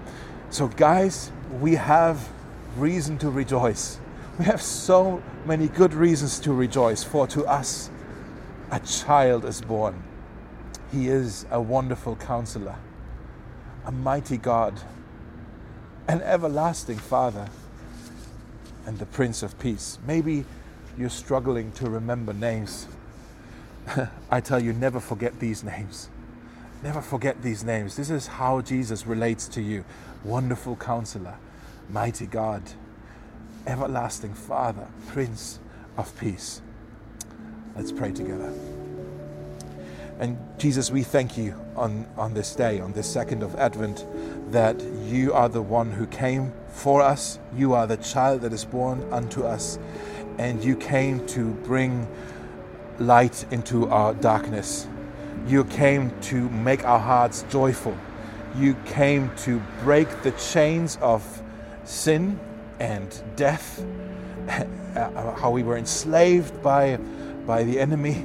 So, 0.51 0.69
guys, 0.69 1.33
we 1.61 1.75
have 1.75 2.29
reason 2.77 3.19
to 3.19 3.31
rejoice. 3.31 3.99
We 4.39 4.45
have 4.47 4.63
so 4.63 5.23
many 5.47 5.69
good 5.69 5.95
reasons 5.95 6.39
to 6.41 6.53
rejoice, 6.53 7.05
for 7.05 7.27
to 7.29 7.45
us 7.45 7.91
a 8.71 8.81
child 8.81 9.45
is 9.45 9.61
born. 9.61 10.03
He 10.93 11.09
is 11.09 11.47
a 11.51 11.61
wonderful 11.61 12.17
counselor, 12.17 12.77
a 13.85 13.93
mighty 13.93 14.37
God 14.37 14.81
an 16.09 16.21
everlasting 16.23 16.99
Father 16.99 17.49
and 18.87 18.99
the 18.99 19.07
Prince 19.07 19.43
of 19.43 19.59
Peace. 19.59 19.99
Maybe 20.07 20.45
you're 20.99 21.11
struggling 21.11 21.73
to 21.73 21.89
remember 21.89 22.33
names. 22.33 22.87
I 24.31 24.41
tell 24.41 24.63
you, 24.63 24.73
never 24.73 25.01
forget 25.01 25.39
these 25.41 25.65
names. 25.65 26.09
Never 26.83 27.01
forget 27.01 27.43
these 27.43 27.65
names. 27.65 27.97
This 27.97 28.11
is 28.11 28.27
how 28.27 28.61
Jesus 28.61 29.07
relates 29.07 29.49
to 29.49 29.63
you 29.63 29.85
Wonderful 30.23 30.77
Counselor, 30.77 31.37
Mighty 31.89 32.27
God, 32.27 32.63
Everlasting 33.67 34.35
Father, 34.35 34.87
Prince 35.09 35.59
of 35.97 36.19
Peace. 36.19 36.61
Let's 37.75 37.91
pray 37.91 38.13
together. 38.13 38.53
And 40.21 40.39
Jesus, 40.59 40.91
we 40.91 41.03
thank 41.03 41.37
you 41.37 41.55
on, 41.75 42.07
on 42.17 42.35
this 42.35 42.55
day, 42.55 42.81
on 42.81 42.93
this 42.93 43.11
second 43.11 43.43
of 43.43 43.57
Advent, 43.57 44.05
that 44.55 44.81
you 45.07 45.33
are 45.33 45.49
the 45.49 45.61
one 45.61 45.91
who 45.91 46.07
came 46.07 46.53
for 46.69 47.03
us. 47.03 47.41
You 47.57 47.75
are 47.75 47.89
the 47.89 47.97
child 47.97 48.43
that 48.43 48.53
is 48.53 48.65
born 48.65 49.05
unto 49.13 49.43
us. 49.43 49.81
And 50.39 50.63
you 50.63 50.77
came 50.77 51.27
to 51.29 51.51
bring 51.65 52.07
light 53.01 53.45
into 53.51 53.89
our 53.89 54.15
darkness. 54.15 54.87
You 55.49 55.65
came 55.65 56.13
to 56.23 56.49
make 56.51 56.85
our 56.85 57.01
hearts 57.01 57.45
joyful. 57.51 57.99
You 58.57 58.77
came 58.87 59.33
to 59.39 59.61
break 59.83 60.23
the 60.23 60.31
chains 60.33 60.99
of 61.03 61.43
sin 61.83 62.39
and 62.79 63.23
death, 63.35 63.85
uh, 64.49 65.35
how 65.35 65.51
we 65.51 65.65
were 65.65 65.77
enslaved 65.77 66.63
by, 66.63 66.97
by 67.45 67.65
the 67.65 67.81
enemy 67.81 68.25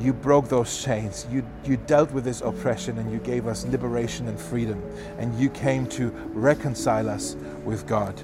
you 0.00 0.12
broke 0.12 0.48
those 0.48 0.82
chains. 0.82 1.26
You, 1.30 1.46
you 1.64 1.76
dealt 1.76 2.10
with 2.12 2.24
this 2.24 2.40
oppression 2.40 2.98
and 2.98 3.12
you 3.12 3.18
gave 3.18 3.46
us 3.46 3.66
liberation 3.66 4.28
and 4.28 4.38
freedom. 4.38 4.82
And 5.18 5.38
you 5.38 5.50
came 5.50 5.86
to 5.88 6.08
reconcile 6.32 7.08
us 7.08 7.36
with 7.64 7.86
God. 7.86 8.20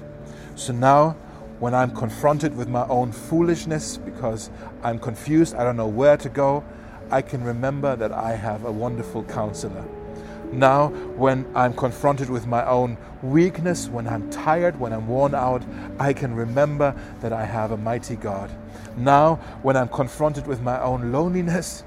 So 0.55 0.73
now 0.73 1.11
when 1.59 1.73
I'm 1.73 1.91
confronted 1.95 2.55
with 2.55 2.67
my 2.67 2.85
own 2.87 3.11
foolishness 3.11 3.97
because 3.97 4.49
I'm 4.83 4.99
confused, 4.99 5.55
I 5.55 5.63
don't 5.63 5.77
know 5.77 5.87
where 5.87 6.17
to 6.17 6.29
go, 6.29 6.63
I 7.09 7.21
can 7.21 7.43
remember 7.43 7.95
that 7.95 8.11
I 8.11 8.35
have 8.35 8.65
a 8.65 8.71
wonderful 8.71 9.23
counselor. 9.23 9.85
Now, 10.51 10.89
when 11.17 11.45
I'm 11.55 11.73
confronted 11.73 12.29
with 12.29 12.47
my 12.47 12.65
own 12.65 12.97
weakness, 13.21 13.89
when 13.89 14.07
I'm 14.07 14.29
tired, 14.29 14.79
when 14.79 14.93
I'm 14.93 15.07
worn 15.07 15.35
out, 15.35 15.63
I 15.99 16.13
can 16.13 16.33
remember 16.33 16.95
that 17.19 17.33
I 17.33 17.43
have 17.43 17.71
a 17.71 17.77
mighty 17.77 18.15
God. 18.15 18.49
Now, 18.97 19.35
when 19.61 19.77
I'm 19.77 19.87
confronted 19.87 20.47
with 20.47 20.61
my 20.61 20.81
own 20.81 21.11
loneliness, 21.11 21.83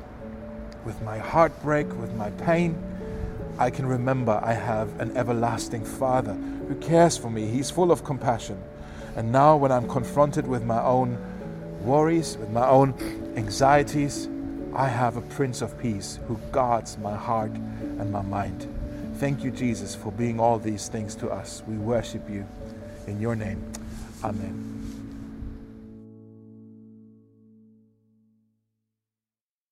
with 0.85 1.01
my 1.03 1.19
heartbreak, 1.19 1.89
with 1.99 2.15
my 2.15 2.31
pain, 2.31 2.81
I 3.59 3.69
can 3.69 3.85
remember 3.85 4.41
I 4.43 4.53
have 4.53 4.99
an 5.01 5.17
everlasting 5.17 5.85
Father 5.85 6.35
who 6.35 6.77
cares 6.77 7.19
for 7.19 7.29
me. 7.29 7.47
He's 7.47 7.71
full 7.71 7.91
of 7.91 8.05
compassion. 8.05 8.63
And 9.17 9.33
now, 9.33 9.57
when 9.57 9.73
I'm 9.73 9.89
confronted 9.89 10.47
with 10.47 10.63
my 10.63 10.81
own 10.81 11.19
worries, 11.83 12.37
with 12.37 12.51
my 12.51 12.67
own 12.67 12.95
anxieties, 13.37 14.29
I 14.75 14.89
have 14.89 15.17
a 15.17 15.23
Prince 15.23 15.63
of 15.63 15.77
Peace 15.79 16.21
who 16.29 16.39
guards 16.53 16.97
my 16.99 17.17
heart 17.17 17.51
and 17.51 18.13
my 18.13 18.23
mind. 18.23 18.69
Thank 19.17 19.43
you, 19.43 19.51
Jesus, 19.51 19.95
for 19.95 20.13
being 20.13 20.39
all 20.39 20.59
these 20.59 20.89
things 20.89 21.15
to 21.17 21.29
us. 21.29 21.63
We 21.67 21.77
worship 21.77 22.31
you 22.31 22.47
in 23.07 23.21
your 23.21 23.35
name. 23.35 23.63
Amen. 24.23 24.80